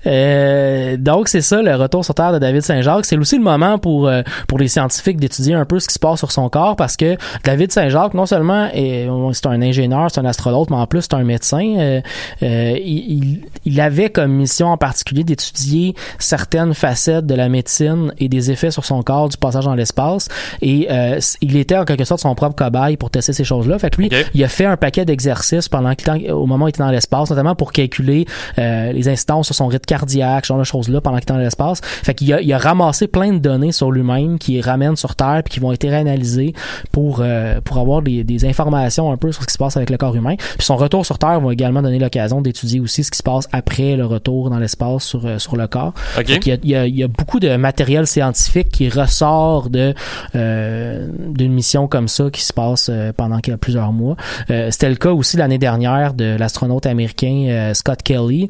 [0.07, 3.05] euh, donc c'est ça le retour sur terre de David Saint-Jacques.
[3.05, 5.99] C'est aussi le moment pour euh, pour les scientifiques d'étudier un peu ce qui se
[5.99, 10.21] passe sur son corps parce que David Saint-Jacques non seulement est c'est un ingénieur, c'est
[10.21, 12.01] un astronaute, mais en plus c'est un médecin.
[12.43, 18.29] Euh, il, il, avait comme mission en particulier d'étudier certaines facettes de la médecine et
[18.29, 20.29] des effets sur son corps du passage dans l'espace.
[20.63, 23.79] Et euh, il était en quelque sorte son propre cobaye pour tester ces choses-là.
[23.79, 26.71] Fait que lui, il a fait un paquet d'exercices pendant qu'il au moment où il
[26.71, 28.27] était dans l'espace, notamment pour calculer
[28.59, 29.09] euh, les
[29.43, 31.81] sur son rythme cardiaque, ce genre de choses-là pendant qu'il était dans l'espace.
[31.83, 35.43] Fait qu'il a, il a ramassé plein de données sur lui-même qui ramènent sur Terre
[35.45, 36.55] puis qui vont être réanalysées
[36.93, 39.91] pour euh, pour avoir des, des, informations un peu sur ce qui se passe avec
[39.91, 40.37] le corps humain.
[40.37, 43.49] Puis son retour sur Terre va également donner l'occasion d'étudier aussi ce qui se passe
[43.53, 45.93] après le retour dans l'espace sur sur le corps.
[46.19, 46.39] Okay.
[46.45, 49.71] Il, y a, il, y a, il y a beaucoup de matériel scientifique qui ressort
[49.71, 49.95] de
[50.35, 54.17] euh, d'une mission comme ça qui se passe euh, pendant plusieurs mois.
[54.51, 58.49] Euh, c'était le cas aussi l'année dernière de l'astronaute américain Scott Kelly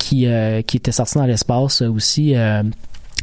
[0.00, 0.26] qui
[0.66, 2.34] qui était sorti dans l'espace aussi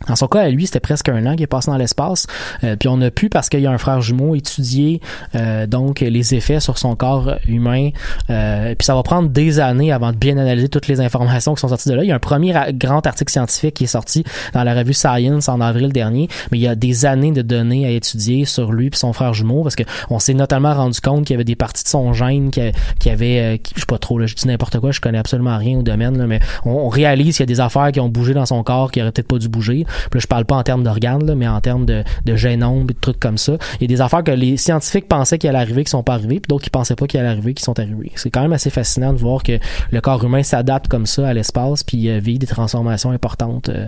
[0.08, 2.28] dans son cas, lui, c'était presque un an qu'il est passé dans l'espace.
[2.64, 5.02] Euh, puis on a pu, parce qu'il y a un frère jumeau, étudier
[5.36, 7.90] euh, donc les effets sur son corps humain.
[8.30, 11.62] Euh, puis ça va prendre des années avant de bien analyser toutes les informations qui
[11.62, 12.04] sont sorties de là.
[12.04, 14.24] Il y a un premier grand article scientifique qui est sorti
[14.54, 17.86] dans la revue Science en avril dernier, mais il y a des années de données
[17.86, 21.26] à étudier sur lui et son frère jumeau, parce que on s'est notamment rendu compte
[21.26, 22.62] qu'il y avait des parties de son gène qui,
[23.00, 25.80] qui avait, je sais pas trop, là, je dis n'importe quoi, je connais absolument rien
[25.80, 28.34] au domaine, là, mais on, on réalise qu'il y a des affaires qui ont bougé
[28.34, 29.86] dans son corps qui auraient peut-être pas dû bouger.
[30.10, 32.94] Puis là, je parle pas en termes d'organes, mais en termes de, de et de
[33.00, 33.58] trucs comme ça.
[33.80, 36.14] Il y a des affaires que les scientifiques pensaient qu'elles allaient arriver qui sont pas
[36.14, 38.12] arrivées, puis d'autres qui pensaient pas qu'elles allaient arriver qui sont arrivées.
[38.16, 39.60] C'est quand même assez fascinant de voir que
[39.92, 43.88] le corps humain s'adapte comme ça à l'espace puis euh, vit des transformations importantes euh,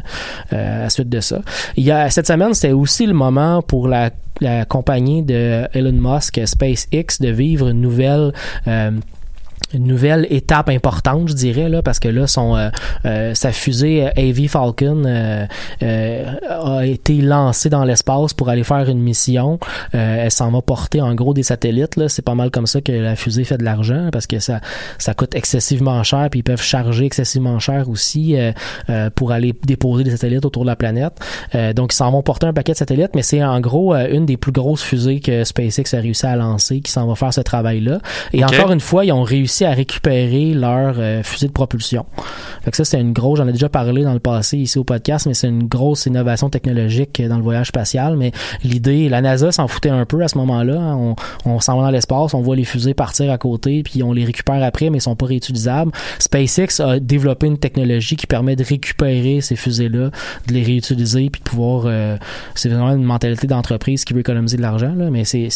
[0.54, 1.41] euh, à suite de ça.
[1.76, 5.91] Il y a cette semaine, c'était aussi le moment pour la, la compagnie de Elon
[5.93, 8.34] Musk, SpaceX, de vivre une nouvelle
[9.74, 12.70] une nouvelle étape importante, je dirais, là, parce que là, son, euh,
[13.06, 15.46] euh, sa fusée euh, AV Falcon euh,
[15.84, 19.60] euh, a été lancée dans l'espace pour aller faire une mission.
[19.94, 21.96] Euh, elle s'en va porter en gros des satellites.
[21.96, 22.10] Là.
[22.10, 24.60] C'est pas mal comme ça que la fusée fait de l'argent, parce que ça,
[24.98, 28.52] ça coûte excessivement cher, puis ils peuvent charger excessivement cher aussi euh,
[28.90, 31.14] euh, pour aller déposer des satellites autour de la planète.
[31.56, 34.08] Euh, donc, ils s'en vont porter un paquet de satellites, mais c'est en gros euh,
[34.12, 37.34] une des plus grosses fusées que SpaceX a réussi à lancer qui s'en va faire
[37.34, 38.00] ce travail-là.
[38.34, 42.05] Et encore une fois, ils ont réussi à récupérer leur euh, fusée de propulsion.
[42.72, 45.34] Ça, c'est une grosse, j'en ai déjà parlé dans le passé ici au podcast, mais
[45.34, 48.16] c'est une grosse innovation technologique dans le voyage spatial.
[48.16, 48.32] Mais
[48.64, 50.80] l'idée, la NASA s'en foutait un peu à ce moment-là.
[50.80, 51.16] hein.
[51.45, 54.26] On, s'en va dans l'espace, on voit les fusées partir à côté, puis on les
[54.26, 55.91] récupère après, mais ils sont pas réutilisables.
[56.20, 60.12] SpaceX a développé une technologie qui permet de récupérer ces fusées-là,
[60.47, 61.84] de les réutiliser, puis de pouvoir.
[61.86, 62.18] euh,
[62.55, 65.49] c'est vraiment une mentalité d'entreprise qui veut économiser de l'argent, mais c'est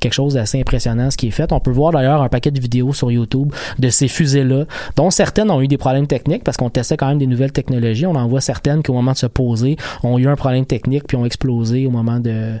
[0.00, 1.52] quelque chose d'assez impressionnant ce qui est fait.
[1.52, 4.64] On peut voir d'ailleurs un paquet de vidéos sur YouTube de ces fusées-là,
[4.96, 8.06] dont certaines ont eu des problèmes techniques parce qu'on testait quand même des nouvelles technologies.
[8.06, 11.04] On en voit certaines qui au moment de se poser ont eu un problème technique
[11.06, 12.58] puis ont explosé au moment de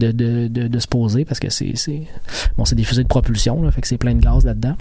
[0.00, 1.74] se poser parce que c'est
[2.56, 4.76] bon c'est des fusées de propulsion, là, fait que c'est plein de gaz là-dedans.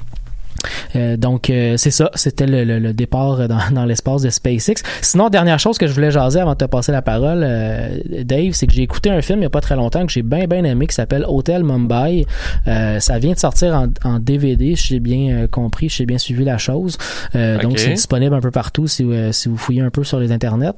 [0.96, 4.76] Euh, donc euh, c'est ça, c'était le, le- le départ dans, dans l'espace de SpaceX.
[5.02, 8.52] Sinon, dernière chose que je voulais jaser avant de te passer la parole, euh, Dave,
[8.54, 10.46] c'est que j'ai écouté un film il y a pas très longtemps que j'ai bien
[10.46, 12.26] bien aimé qui s'appelle Hotel Mumbai.
[12.68, 16.18] Euh, ça vient de sortir en, en DVD, si j'ai bien euh, compris, j'ai bien
[16.18, 16.98] suivi la chose.
[17.36, 17.58] Euh.
[17.60, 20.32] Donc c'est disponible un peu partout si, euh, si vous fouillez un peu sur les
[20.32, 20.72] internets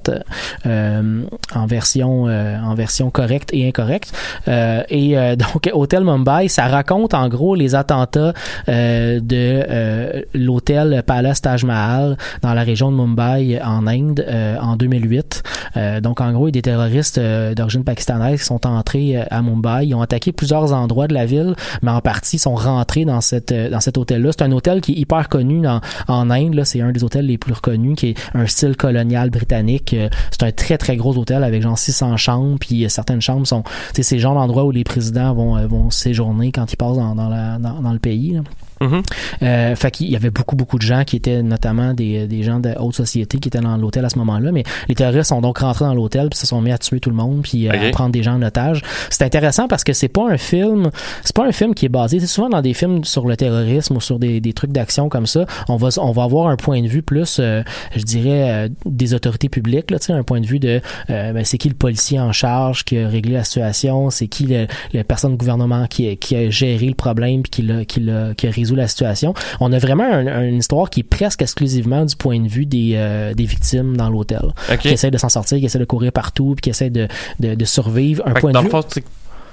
[0.66, 1.22] euh,
[1.54, 4.14] en version euh, en version correcte et incorrecte.
[4.48, 8.34] Euh, et euh, donc Hotel Mumbai, ça raconte en gros les attentats
[8.68, 14.58] euh, de euh, l'hôtel Palace Taj Mahal dans la région de Mumbai en Inde euh,
[14.60, 15.44] en 2008.
[15.78, 19.18] Euh, donc en gros, il y a des terroristes euh, d'origine pakistanaise qui sont entrés
[19.18, 19.88] euh, à Mumbai.
[19.88, 23.52] Ils ont attaqué plusieurs endroits de la ville, mais en partie sont rentrés dans cette
[23.52, 24.32] euh, dans cet hôtel-là.
[24.32, 26.62] C'est un hôtel qui est hyper connu dans, en Inde.
[26.66, 29.94] C'est un des hôtels les plus reconnus, qui est un style colonial britannique.
[29.94, 32.58] Euh, C'est un très très gros hôtel avec genre 600 chambres.
[32.60, 33.64] Puis euh, certaines chambres sont,
[33.94, 37.16] c'est le genre d'endroit où les présidents vont euh, vont séjourner quand ils passent dans
[37.16, 38.34] dans, dans le pays.
[38.34, 38.42] là.
[38.82, 39.02] Mhm.
[39.44, 42.60] Euh, fait qu'il y avait beaucoup, beaucoup de gens qui étaient notamment des, des gens
[42.60, 44.52] de haute société qui étaient dans l'hôtel à ce moment-là.
[44.52, 47.10] Mais les terroristes sont donc rentrés dans l'hôtel puis se sont mis à tuer tout
[47.10, 48.82] le monde puis euh, à prendre des gens en otage.
[49.10, 50.92] C'est intéressant parce que c'est pas un film,
[51.24, 52.20] c'est pas un film qui est basé.
[52.20, 55.26] C'est souvent dans des films sur le terrorisme ou sur des, des trucs d'action comme
[55.28, 55.46] ça.
[55.68, 57.62] On va, on va avoir un point de vue plus, euh,
[57.96, 59.92] je dirais, euh, des autorités publiques.
[59.92, 62.32] Là, tu sais, un point de vue de euh, ben, c'est qui le policier en
[62.32, 64.48] charge qui a réglé la situation, c'est qui
[64.94, 68.00] la personne du gouvernement qui, a- qui a géré le problème puis qui l'a, qui
[68.00, 69.34] l'a, qui a résolu la situation.
[69.60, 72.94] On a vraiment un- une histoire qui est presque exclusivement du point de vue des,
[72.96, 74.42] euh, des victimes dans l'hôtel,
[74.78, 77.08] qui essaient de s'en sortir, qui essaient de courir partout, puis qui essaient de,
[77.40, 78.24] de, de survivre.
[78.26, 78.82] Un Fait point de vue fond,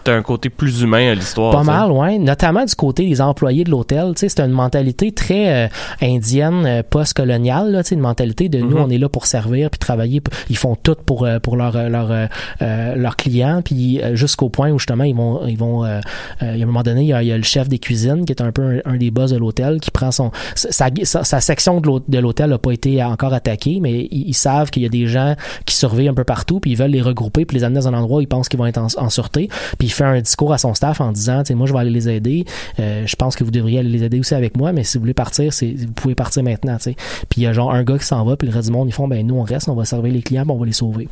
[0.07, 1.53] t'as un côté plus humain à l'histoire.
[1.53, 1.65] pas ça.
[1.65, 2.19] mal, ouais.
[2.19, 4.13] Notamment du côté des employés de l'hôtel.
[4.15, 5.69] Tu sais, c'est une mentalité très euh,
[6.03, 7.71] indienne, euh, post-coloniale.
[7.73, 8.83] Là, tu sais, une mentalité de nous, Mhm.
[8.87, 10.23] on est là pour servir puis travailler.
[10.51, 13.63] Ils font tout pour euh, pour leur euh, leur euh, leurs clients.
[13.65, 15.85] Puis euh, jusqu'au point où justement ils vont ils vont.
[15.85, 16.01] euh,
[16.43, 17.79] il y a un moment donné, il y a, il y a le chef des
[17.79, 20.89] cuisines qui est un peu un, un des boss de l'hôtel qui prend son sa,
[21.05, 24.35] sa, sa section de l'hô- de l'hôtel n'a pas été encore attaquée, mais ils, ils
[24.35, 25.35] savent qu'il y a des gens
[25.65, 27.95] qui surveillent un peu partout puis ils veulent les regrouper puis les amener dans un
[27.95, 29.49] endroit où ils pensent qu'ils vont être en, en sûreté.
[29.79, 31.91] Puis fait un discours à son staff en disant, tu sais, moi je vais aller
[31.91, 32.45] les aider.
[32.79, 35.03] Euh, je pense que vous devriez aller les aider aussi avec moi, mais si vous
[35.03, 36.97] voulez partir, c'est vous pouvez partir maintenant, tu sais.
[37.29, 38.89] Puis il y a genre un gars qui s'en va, puis le reste du monde
[38.89, 40.73] ils font, ben nous on reste, on va servir les clients, puis on va les
[40.73, 41.09] sauver.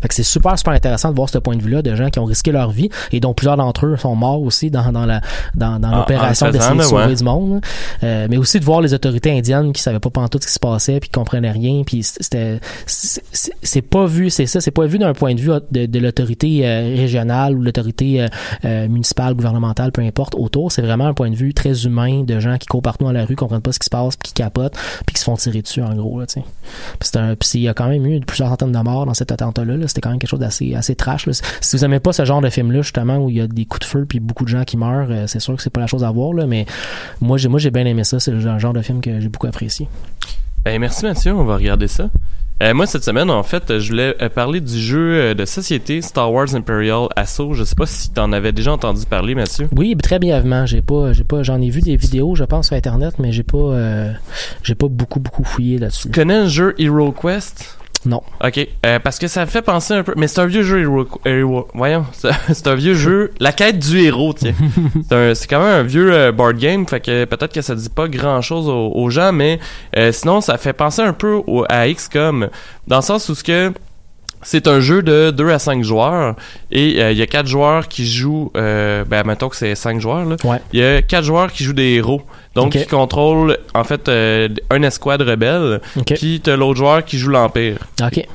[0.00, 2.18] Fait que c'est super, super intéressant de voir ce point de vue-là de gens qui
[2.18, 5.20] ont risqué leur vie et dont plusieurs d'entre eux sont morts aussi dans, dans la
[5.54, 7.14] dans, dans En- l'opération en le d'essayer de sauver ouais.
[7.14, 7.54] du monde.
[7.54, 7.60] là.
[8.04, 10.58] Euh, mais aussi de voir les autorités indiennes qui savaient pas tout ce qui se
[10.58, 14.98] passait puis qui comprenaient rien puis c'était c'est pas vu c'est ça c'est pas vu
[14.98, 18.28] d'un point de vue de, de l'autorité euh, régionale ou l'autorité euh,
[18.64, 22.38] euh, municipale gouvernementale peu importe autour c'est vraiment un point de vue très humain de
[22.40, 24.34] gens qui courent partout dans la rue comprennent pas ce qui se passe puis qui
[24.34, 24.74] capotent
[25.06, 26.44] puis qui se font tirer dessus en gros là tu sais
[26.98, 29.14] puis c'est un puis il y a quand même eu plusieurs centaines de morts dans
[29.14, 31.32] cet attentat là, c'était quand même quelque chose d'assez assez trash là.
[31.60, 33.64] si vous aimez pas ce genre de film là justement où il y a des
[33.64, 35.80] coups de feu puis beaucoup de gens qui meurent euh, c'est sûr que c'est pas
[35.80, 36.66] la chose à voir là mais
[37.20, 39.46] moi j'ai moi j'ai bien aimé ça c'est le genre- de film que j'ai beaucoup
[39.46, 39.88] apprécié
[40.64, 42.10] Ben, merci Mathieu, on va regarder ça.
[42.62, 46.30] Euh, moi, cette semaine, en fait, je voulais euh, parler du jeu de société Star
[46.30, 47.54] Wars Imperial Assault.
[47.54, 49.66] Je sais pas si t'en avais déjà entendu parler, Mathieu.
[49.74, 50.66] Oui, très brièvement.
[50.66, 53.44] J'ai pas, j'ai pas, j'en ai vu des vidéos, je pense, sur internet, mais j'ai
[53.44, 54.12] pas, euh,
[54.62, 56.08] j'ai pas beaucoup, beaucoup fouillé là-dessus.
[56.10, 57.78] Tu connais le jeu Hero Quest?
[58.06, 58.22] Non.
[58.42, 60.80] Ok, euh, parce que ça me fait penser un peu, mais c'est un vieux jeu
[61.26, 62.06] Hero, voyons,
[62.52, 64.54] c'est un vieux jeu, la quête du héros, tiens.
[65.34, 68.08] c'est quand même un vieux euh, board game, fait que peut-être que ça dit pas
[68.08, 69.58] grand chose aux, aux gens, mais
[69.98, 72.48] euh, sinon ça fait penser un peu au- à XCOM,
[72.86, 73.72] dans le sens où ce que
[74.42, 76.34] C'est un jeu de 2 à 5 joueurs
[76.72, 80.00] et euh, il y a 4 joueurs qui jouent euh, ben mettons que c'est 5
[80.00, 80.36] joueurs là.
[80.44, 80.58] Ouais.
[80.72, 82.22] Il y a 4 joueurs qui jouent des héros.
[82.54, 82.80] Donc Ok.
[82.82, 86.14] qui contrôlent en fait euh, un escouade rebelle Ok.
[86.16, 87.76] puis t'as l'autre joueur qui joue l'empire.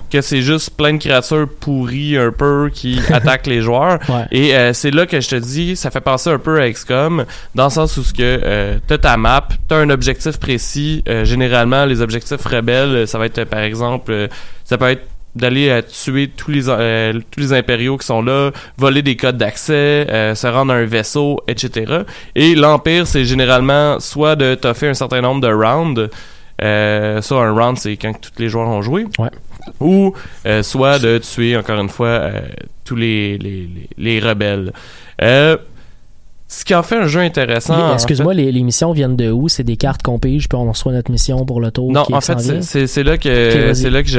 [0.10, 4.26] Que c'est juste plein de créatures pourries un peu qui attaquent les joueurs Ouais.
[4.32, 7.26] et euh, c'est là que je te dis ça fait penser un peu à XCOM
[7.56, 11.26] dans le sens où ce que euh, t'as ta map, t'as un objectif précis, euh,
[11.26, 14.28] généralement les objectifs rebelles ça va être par exemple euh,
[14.64, 15.04] ça peut être
[15.36, 19.38] d'aller euh, tuer tous les euh, tous les impériaux qui sont là, voler des codes
[19.38, 22.04] d'accès, euh, se rendre à un vaisseau, etc.
[22.36, 26.10] Et l'empire, c'est généralement soit de toffer un certain nombre de rounds,
[26.62, 29.30] euh, ça un round c'est quand tous les joueurs ont joué, Ouais.
[29.80, 30.14] ou
[30.46, 32.40] euh, soit de tuer encore une fois euh,
[32.86, 34.72] tous les les, les, les rebelles.
[36.48, 37.74] Ce qui en fait un jeu intéressant.
[37.90, 39.50] En Excuse-moi, les, les missions viennent de où?
[39.50, 42.14] C'est des cartes qu'on pige, puis on reçoit notre mission pour le tour Non, qui
[42.14, 44.10] en fait, c'est- là que c'est là que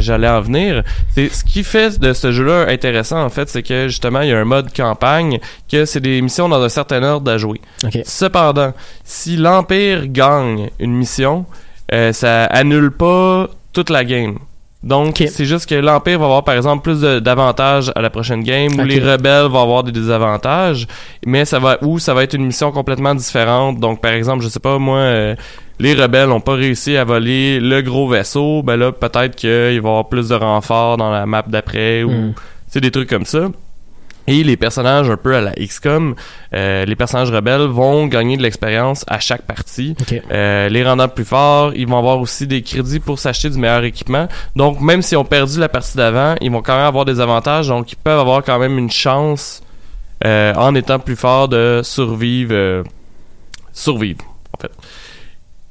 [0.00, 0.82] j'allais en venir.
[1.16, 4.38] Ce qui fait de ce jeu-là intéressant en fait, c'est que justement il y a
[4.38, 5.38] un mode campagne
[5.70, 7.60] que c'est des missions dans un certain ordre à jouer.
[8.04, 8.72] Cependant,
[9.04, 11.46] si l'empire gagne une mission,
[11.94, 14.38] euh, ça annule pas toute la game.
[14.86, 18.72] Donc, c'est juste que l'Empire va avoir, par exemple, plus d'avantages à la prochaine game,
[18.78, 20.86] ou les rebelles vont avoir des désavantages,
[21.26, 23.80] mais ça va, ou ça va être une mission complètement différente.
[23.80, 25.34] Donc, par exemple, je sais pas, moi, euh,
[25.80, 29.72] les rebelles n'ont pas réussi à voler le gros vaisseau, ben là, peut-être qu'il va
[29.72, 32.32] y avoir plus de renforts dans la map d'après, ou, Hmm.
[32.68, 33.48] c'est des trucs comme ça.
[34.26, 36.14] Et les personnages un peu à la XCOM,
[36.52, 39.94] euh, les personnages rebelles vont gagner de l'expérience à chaque partie.
[40.32, 43.84] Euh, les rendant plus forts, ils vont avoir aussi des crédits pour s'acheter du meilleur
[43.84, 44.26] équipement.
[44.56, 47.68] Donc même s'ils ont perdu la partie d'avant, ils vont quand même avoir des avantages.
[47.68, 49.62] Donc ils peuvent avoir quand même une chance
[50.24, 52.82] euh, en étant plus forts de survivre,
[53.72, 54.24] survivre
[54.56, 54.72] en fait.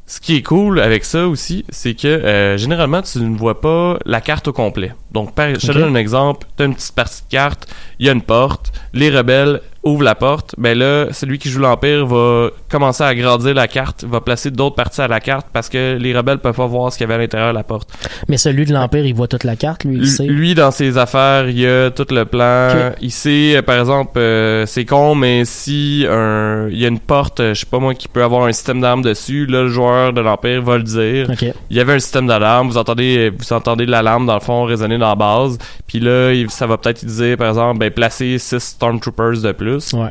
[0.07, 4.21] Ce qui est cool avec ça aussi, c'est que généralement tu ne vois pas la
[4.21, 4.93] carte au complet.
[5.15, 7.67] Donc par, je te donne un exemple, tu as une petite partie de carte,
[7.99, 11.59] il y a une porte, les rebelles ouvrent la porte, ben là, celui qui joue
[11.59, 15.69] l'Empire va commencer à agrandir la carte, va placer d'autres parties à la carte parce
[15.69, 17.87] que les rebelles peuvent pas voir ce qu'il y avait à l'intérieur de la porte.
[18.27, 20.23] Mais celui de l'Empire, il voit toute la carte, lui, il sait.
[20.23, 22.69] Lui, dans ses affaires, il a tout le plan.
[22.71, 22.97] Ok.
[23.01, 26.99] Il sait, euh, par exemple, euh, c'est con, mais si un, il y a une
[26.99, 29.69] porte, euh, je sais pas moi, qui peut avoir un système d'armes dessus, là, le
[29.69, 31.27] joueur de l'Empire va le dire.
[31.69, 34.97] Il y avait un système d'alarme, vous entendez, vous entendez l'alarme dans le fond résonner
[34.97, 39.41] dans la base, puis là, ça va peut-être dire, par exemple, ben, placer 6 Stormtroopers
[39.41, 39.93] de plus.
[39.93, 40.09] Ouais.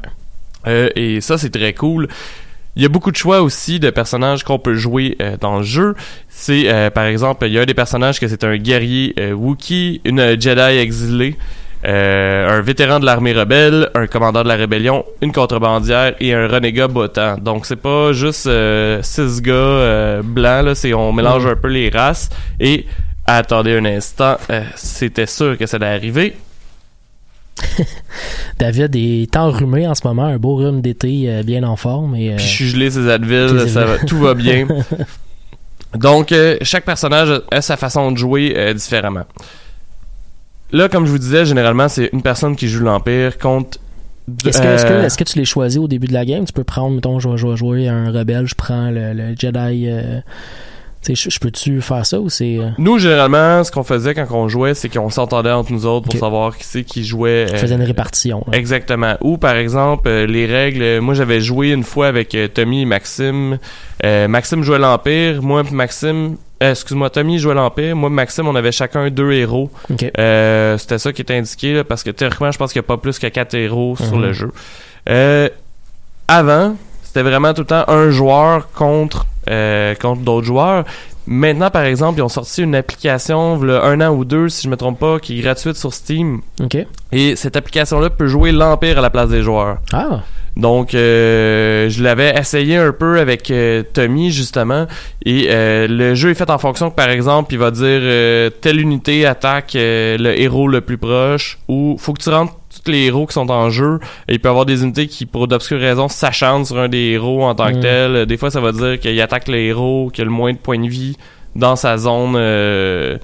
[0.66, 2.08] Euh, et ça, c'est très cool.
[2.76, 5.62] Il y a beaucoup de choix aussi de personnages qu'on peut jouer euh, dans le
[5.62, 5.94] jeu.
[6.28, 10.40] C'est, euh, par exemple, il y a des personnages que c'est un guerrier Wookiee, une
[10.40, 11.36] Jedi exilée,
[11.84, 16.88] un vétéran de l'armée rebelle, un commandant de la rébellion, une contrebandière et un renégat
[16.88, 17.36] bottant.
[17.36, 18.48] Donc c'est pas juste
[19.02, 21.50] six gars blancs, là, c'est on mélange Mm.
[21.50, 22.30] un peu les races.
[22.58, 22.86] Et
[23.26, 26.36] attendez un instant, euh, c'était sûr que ça allait arriver.
[28.58, 32.16] David est enrhumé en ce moment, un beau rhume d'été euh, bien en forme.
[32.16, 34.66] Et, euh, Puis je suis gelé ces Advil, ça va, tout va bien.
[35.94, 39.24] Donc, euh, chaque personnage a sa façon de jouer euh, différemment.
[40.72, 43.78] Là, comme je vous disais, généralement, c'est une personne qui joue l'Empire contre...
[44.46, 46.44] Est-ce que, est-ce, que, euh, que tu les choisis au début de la game?
[46.46, 49.86] Tu peux prendre, mettons, je vais, jouer un rebelle, je prends le, le Jedi.
[49.86, 50.20] euh,
[51.12, 52.56] je, peux-tu faire ça ou c'est.
[52.58, 56.08] euh, Nous, généralement, ce qu'on faisait quand on jouait, c'est qu'on s'entendait entre nous autres
[56.08, 57.46] pour savoir qui c'est qui jouait.
[57.48, 58.42] tu euh, faisais une répartition?
[58.50, 58.56] là?
[58.56, 59.16] Exactement.
[59.20, 61.00] Ou par exemple, euh, les règles.
[61.00, 63.58] Moi, j'avais joué une fois avec Tommy et Maxime.
[64.04, 65.42] Euh, Maxime jouait l'Empire.
[65.42, 66.36] Moi, Maxime.
[66.62, 67.94] euh, Excuse-moi, Tommy jouait l'Empire.
[67.96, 69.70] Moi, et Maxime, on avait chacun deux héros.
[69.88, 72.96] C'était ça qui était indiqué, là, parce que théoriquement, je pense qu'il n'y a pas
[72.96, 74.22] plus que quatre héros sur Mhm.
[74.22, 74.50] le jeu.
[76.26, 76.76] Avant,
[77.14, 80.84] c'était vraiment tout le temps un joueur contre, euh, contre d'autres joueurs.
[81.28, 84.76] Maintenant, par exemple, ils ont sorti une application, un an ou deux, si je me
[84.76, 86.40] trompe pas, qui est gratuite sur Steam.
[86.60, 86.76] Ok.
[87.12, 89.78] Et cette application-là peut jouer l'Empire à la place des joueurs.
[89.92, 90.22] Ah!
[90.56, 94.88] Donc, euh, je l'avais essayé un peu avec euh, Tommy, justement.
[95.24, 98.80] Et euh, le jeu est fait en fonction que, par exemple, il va dire telle
[98.80, 101.58] unité attaque le héros le plus proche.
[101.68, 103.98] Ou faut que tu rentres tous les héros qui sont en jeu.
[104.28, 106.98] Et il peut y avoir des unités qui, pour d'obscures raisons, s'acharnent sur un des
[107.12, 107.80] héros en tant que Mm.
[107.80, 108.26] tel.
[108.26, 110.78] Des fois, ça va dire qu'il attaque le héros qui a le moins de points
[110.78, 111.16] de vie
[111.56, 112.34] dans sa zone...
[112.36, 113.16] euh,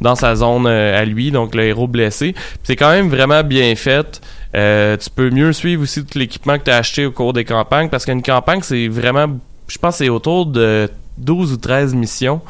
[0.00, 2.34] dans sa zone euh, à lui, donc le héros blessé.
[2.64, 4.20] C'est quand même vraiment bien fait.
[4.54, 7.44] Euh, tu peux mieux suivre aussi tout l'équipement que tu as acheté au cours des
[7.44, 9.26] campagnes parce qu'une campagne, c'est vraiment,
[9.68, 12.40] je pense, c'est autour de 12 ou 13 missions.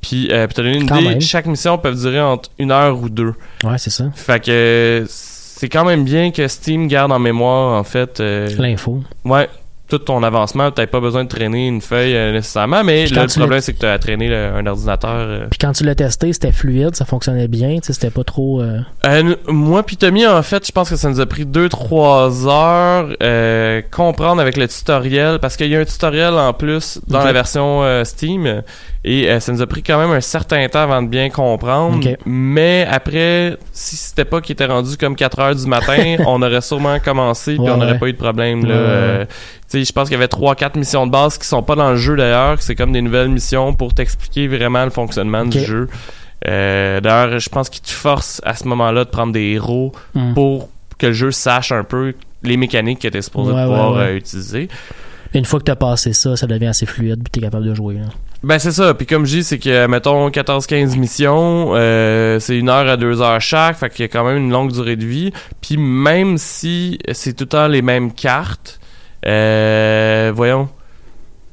[0.00, 1.20] Puis, euh, pour te donner une Quand idée, même.
[1.20, 3.34] chaque mission peut durer entre une heure ou deux.
[3.64, 4.04] Ouais, c'est ça.
[4.14, 5.06] Fait que
[5.56, 8.18] c'est quand même bien que Steam garde en mémoire, en fait.
[8.20, 9.00] euh, L'info.
[9.24, 9.48] ouais,
[9.98, 13.38] tout ton avancement, t'as pas besoin de traîner une feuille euh, nécessairement, mais le tu
[13.38, 15.10] problème c'est que tu as traîné le- un ordinateur.
[15.14, 15.46] euh.
[15.50, 18.62] Puis quand tu l'as testé, c'était fluide, ça fonctionnait bien, tu c'était pas trop.
[18.62, 18.80] euh,
[19.48, 24.40] moi puis Tommy, en fait, je pense que ça nous a pris 2-3 heures comprendre
[24.40, 28.62] avec le tutoriel, parce qu'il y a un tutoriel en plus dans la version Steam,
[29.04, 32.00] et ça nous a pris quand même un certain temps avant de bien comprendre.
[32.26, 36.60] Mais après, si c'était pas qu'il était rendu comme 4 heures du matin, on aurait
[36.60, 37.98] sûrement commencé, puis Ouais, on n'aurait ouais.
[37.98, 38.64] pas eu de problème.
[38.66, 39.26] Là, Ouais,
[39.82, 42.14] je pense qu'il y avait 3-4 missions de base qui sont pas dans le jeu
[42.16, 45.88] d'ailleurs, c'est comme des nouvelles missions pour t'expliquer vraiment le fonctionnement du jeu.
[46.46, 50.34] Euh, D'ailleurs, je pense qu'il te force à ce moment-là de prendre des héros Hmm.
[50.34, 50.68] pour
[50.98, 52.12] que le jeu sache un peu
[52.42, 54.04] les mécaniques que tu es supposé Ouais, pouvoir ouais, ouais.
[54.12, 54.68] euh, utiliser.
[55.32, 57.94] Une fois que t'as passé ça, ça devient assez fluide, puis t'es capable de jouer.
[57.94, 58.02] là.
[58.44, 62.68] Ben c'est ça, puis comme je dis, c'est que mettons 14-15 missions, euh, c'est une
[62.68, 65.06] heure à deux heures chaque, fait qu'il y a quand même une longue durée de
[65.06, 65.32] vie.
[65.62, 68.80] Puis même si c'est tout le temps les mêmes cartes,
[69.26, 70.68] euh, voyons.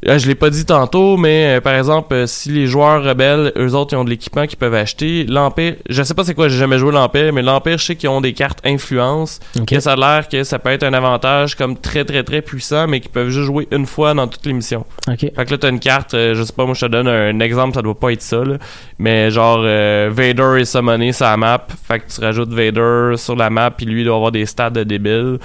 [0.03, 3.51] Là, je l'ai pas dit tantôt, mais euh, par exemple, euh, si les joueurs rebelles,
[3.55, 6.49] eux autres, ils ont de l'équipement qu'ils peuvent acheter, l'Empire, je sais pas c'est quoi,
[6.49, 9.93] j'ai jamais joué l'Empire, mais l'Empire, je sais qu'ils ont des cartes influence, que ça
[9.93, 13.11] a l'air que ça peut être un avantage comme très très très puissant, mais qu'ils
[13.11, 14.85] peuvent juste jouer une fois dans toutes les missions.
[15.07, 15.19] Ok.
[15.19, 17.39] Fait que là, t'as une carte, euh, je sais pas, moi, je te donne un
[17.39, 18.57] exemple, ça doit pas être ça, là.
[18.97, 21.67] Mais genre, euh, Vader est summoné sur la map.
[21.87, 24.71] Fait que tu rajoutes Vader sur la map, puis lui, il doit avoir des stats
[24.71, 25.37] de débile.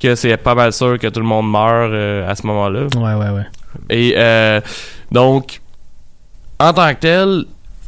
[0.00, 2.86] Que c'est pas mal sûr que tout le monde meurt euh, à ce moment-là.
[2.96, 3.46] Ouais, ouais, ouais.
[3.90, 4.60] Et euh,
[5.10, 5.60] donc,
[6.58, 7.44] en tant que tel,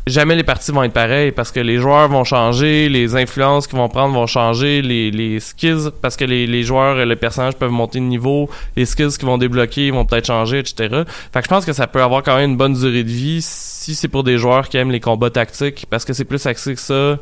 [0.06, 3.78] jamais les parties vont être pareilles parce que les joueurs vont changer, les influences qu'ils
[3.78, 7.70] vont prendre vont changer, les, les skills, parce que les, les joueurs, les personnages peuvent
[7.70, 11.02] monter de niveau, les skills qu'ils vont débloquer vont peut-être changer, etc.
[11.32, 13.40] Fait que je pense que ça peut avoir quand même une bonne durée de vie
[13.42, 16.74] si c'est pour des joueurs qui aiment les combats tactiques parce que c'est plus axé
[16.74, 17.18] que ça.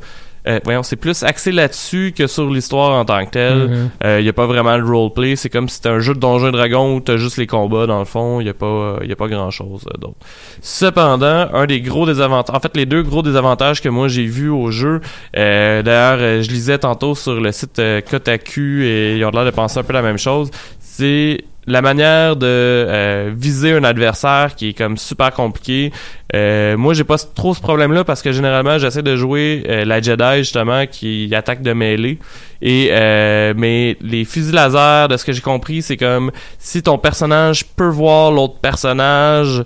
[0.46, 3.90] Euh, voyons, c'est plus axé là-dessus que sur l'histoire en tant que telle.
[4.04, 5.36] Il y a pas vraiment le roleplay.
[5.36, 7.86] C'est comme si c'était un jeu de Donjons et Dragons où t'as juste les combats
[7.86, 8.40] dans le fond.
[8.40, 10.16] Il y a pas, y a pas grand-chose euh, d'autre.
[10.60, 14.50] Cependant, un des gros désavantages, en fait, les deux gros désavantages que moi j'ai vus
[14.50, 15.00] au jeu,
[15.36, 19.44] euh, d'ailleurs, euh, je lisais tantôt sur le site euh, Kotaku et ils ont l'air
[19.44, 24.54] de penser un peu la même chose, c'est la manière de euh, viser un adversaire
[24.54, 25.92] qui est comme super compliqué.
[26.34, 30.00] Euh, moi, j'ai pas trop ce problème-là parce que généralement, j'essaie de jouer euh, la
[30.00, 32.18] Jedi justement qui attaque de mêlée.
[32.60, 36.98] Et euh, mais les fusils laser, de ce que j'ai compris, c'est comme si ton
[36.98, 39.62] personnage peut voir l'autre personnage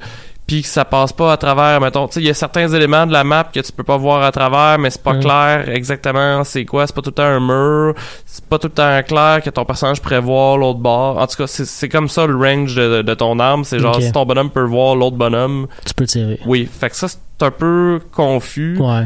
[0.49, 3.07] puis que ça passe pas à travers mettons tu sais il y a certains éléments
[3.07, 5.21] de la map que tu peux pas voir à travers mais c'est pas Mm.
[5.21, 7.95] clair exactement c'est quoi c'est pas tout le temps un mur
[8.27, 11.37] c'est pas tout le temps clair que ton personnage pourrait voir l'autre bord en tout
[11.37, 14.51] cas c'est comme ça le range de, de ton arme c'est genre si ton bonhomme
[14.51, 16.41] peut voir l'autre bonhomme Tu peux tirer.
[16.47, 19.05] oui fait que ça c'est un peu confus Ouais.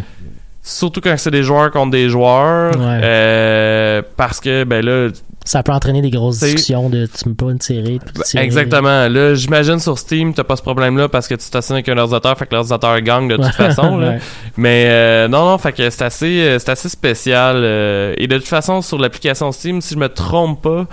[0.63, 3.01] Surtout quand c'est des joueurs contre des joueurs Ouais.
[3.03, 5.09] euh, parce que ben là
[5.45, 7.99] Ça peut entraîner des grosses discussions de tu peux pas Ben, tirer.
[8.37, 9.09] Exactement.
[9.09, 12.39] Là, j'imagine sur Steam, t'as pas ce problème-là parce que tu t'assines avec un ordinateur,
[12.39, 13.97] fait que l'ordinateur gagne de toute façon.
[13.99, 14.11] Là.
[14.13, 14.19] Ouais.
[14.57, 17.57] Mais euh, non, non, fait que c'est assez, euh, c'est assez spécial.
[17.57, 20.87] euh, et de toute façon, sur l'application Steam, si je me trompe pas,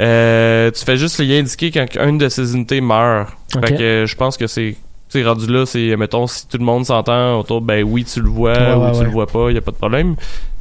[0.00, 3.30] euh, tu fais juste y indiquer quand une de ces unités meurt.
[3.54, 3.66] Ok.
[3.66, 4.76] Fait que euh, je pense que c'est
[5.08, 8.28] sais, rendu là, c'est, mettons, si tout le monde s'entend autour, ben oui, tu le
[8.28, 9.04] vois Ouais, ou ouais, tu ouais.
[9.04, 10.16] le vois pas, y a pas de problème.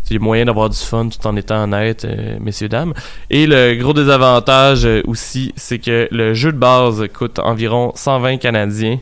[0.09, 2.93] Il y a moyen d'avoir du fun tout en étant honnête, euh, messieurs, dames.
[3.31, 8.37] Et le gros désavantage euh, aussi, c'est que le jeu de base coûte environ 120
[8.37, 8.99] Canadiens.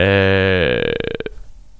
[0.00, 0.82] Euh,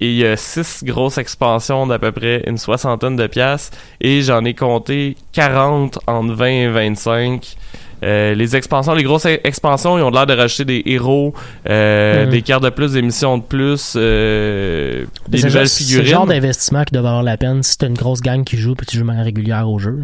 [0.01, 3.77] et il y a six grosses expansions d'à peu près une soixantaine de piastres.
[4.01, 7.57] Et j'en ai compté 40 entre 20 et 25.
[8.03, 11.33] Euh, les expansions, les grosses expansions, ils ont l'air de rajouter des héros,
[11.69, 12.31] euh, Mhm.
[12.31, 16.23] des cartes de plus, des missions de plus, euh, des nouvelles le- C'est le genre
[16.25, 16.29] figurines.
[16.29, 18.97] d'investissement qui doit valoir la peine si t'as une grosse gang qui joue puis tu
[18.97, 19.99] joues de manière régulière au jeu.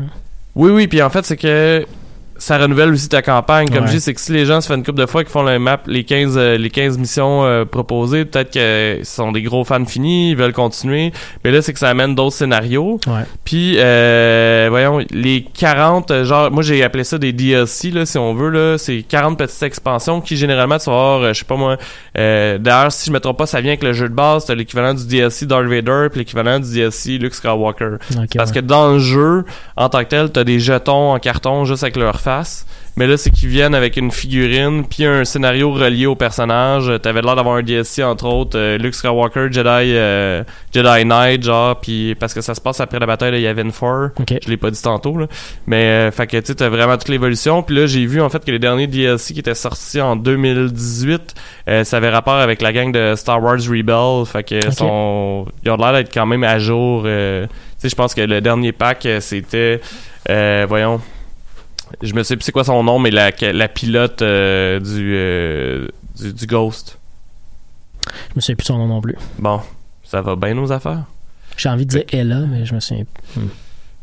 [0.55, 1.84] Oui, oui, puis en fait, c'est que
[2.43, 3.68] ça renouvelle aussi ta campagne.
[3.68, 3.86] Comme Ouais.
[3.86, 5.45] je dis, c'est que si les gens se font une couple de fois qu'ils font
[5.45, 9.64] le map, les 15, euh, les 15 missions euh, proposées, peut-être qu'ils sont des gros
[9.64, 11.12] fans finis, ils veulent continuer.
[11.45, 12.99] Mais là, c'est que ça amène d'autres scénarios.
[13.07, 13.22] Ouais.
[13.45, 18.18] Puis, euh, voyons, les 40, euh, genre, moi j'ai appelé ça des DLC, là, si
[18.18, 18.76] on veut, là.
[18.76, 21.76] C'est 40 petites expansions qui, généralement, tu vas avoir, je sais pas moi,
[22.18, 24.55] euh, d'ailleurs, si je me trompe pas, ça vient avec le jeu de base, t'as
[24.57, 27.99] l'équivalent du DLC Darth Vader, puis l'équivalent du DLC Luke Skywalker.
[28.16, 28.57] Ok, Parce ouais.
[28.57, 29.45] que dans le jeu,
[29.76, 32.32] en tant que tel, t'as des jetons en carton juste avec leur face.
[32.95, 36.91] Mais là, c'est qu'ils viennent avec une figurine, puis un scénario relié au personnage.
[36.91, 40.43] Euh, T'avais l'air d'avoir un DLC, entre autres, euh, Luke Skywalker, Jedi euh,
[40.74, 44.20] Jedi Knight, genre, puis parce que ça se passe après la bataille de Yavin 4.
[44.20, 44.35] Ok.
[44.45, 45.26] Je l'ai pas dit tantôt, là.
[45.66, 47.62] Mais, euh, fait que, tu sais, t'as vraiment toute l'évolution.
[47.62, 51.35] Puis là, j'ai vu, en fait, que les derniers DLC qui étaient sortis en 2018,
[51.68, 54.26] euh, ça avait rapport avec la gang de Star Wars Rebel.
[54.26, 54.72] Fait que, Ok.
[54.74, 57.05] sont, ils ont l'air d'être quand même à jour.
[57.05, 57.09] tu
[57.78, 59.80] sais, je pense que le dernier pack, c'était,
[60.28, 61.01] voyons,
[62.03, 65.86] Je me sais plus c'est quoi son nom, mais la, la pilote euh, du, euh,
[66.20, 66.98] du, du Ghost.
[68.30, 69.16] Je me souviens plus son nom non plus.
[69.38, 69.61] Bon,
[70.05, 71.05] ça va bien nos affaires?
[71.57, 73.05] J'ai envie de dire Ella, mais je me souviens.
[73.36, 73.46] Hmm.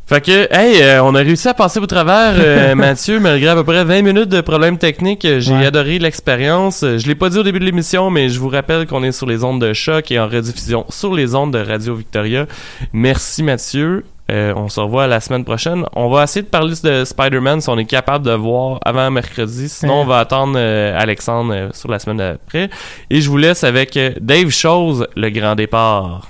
[0.07, 3.55] Fait que, hey, euh, on a réussi à passer au travers, euh, Mathieu, malgré à
[3.55, 5.27] peu près 20 minutes de problèmes techniques.
[5.39, 5.65] J'ai Ouais.
[5.67, 6.79] adoré l'expérience.
[6.81, 9.27] Je l'ai pas dit au début de l'émission, mais je vous rappelle qu'on est sur
[9.27, 12.47] les ondes de choc et en rediffusion sur les ondes de Radio Victoria.
[12.91, 14.03] Merci, Mathieu.
[14.29, 15.85] Euh, on se revoit la semaine prochaine.
[15.95, 19.69] On va essayer de parler de Spider-Man si on est capable de voir avant mercredi.
[19.69, 22.69] Sinon, on va attendre euh, Alexandre euh, sur la semaine d'après.
[23.09, 26.27] Et je vous laisse avec euh, Dave Chose, le grand départ.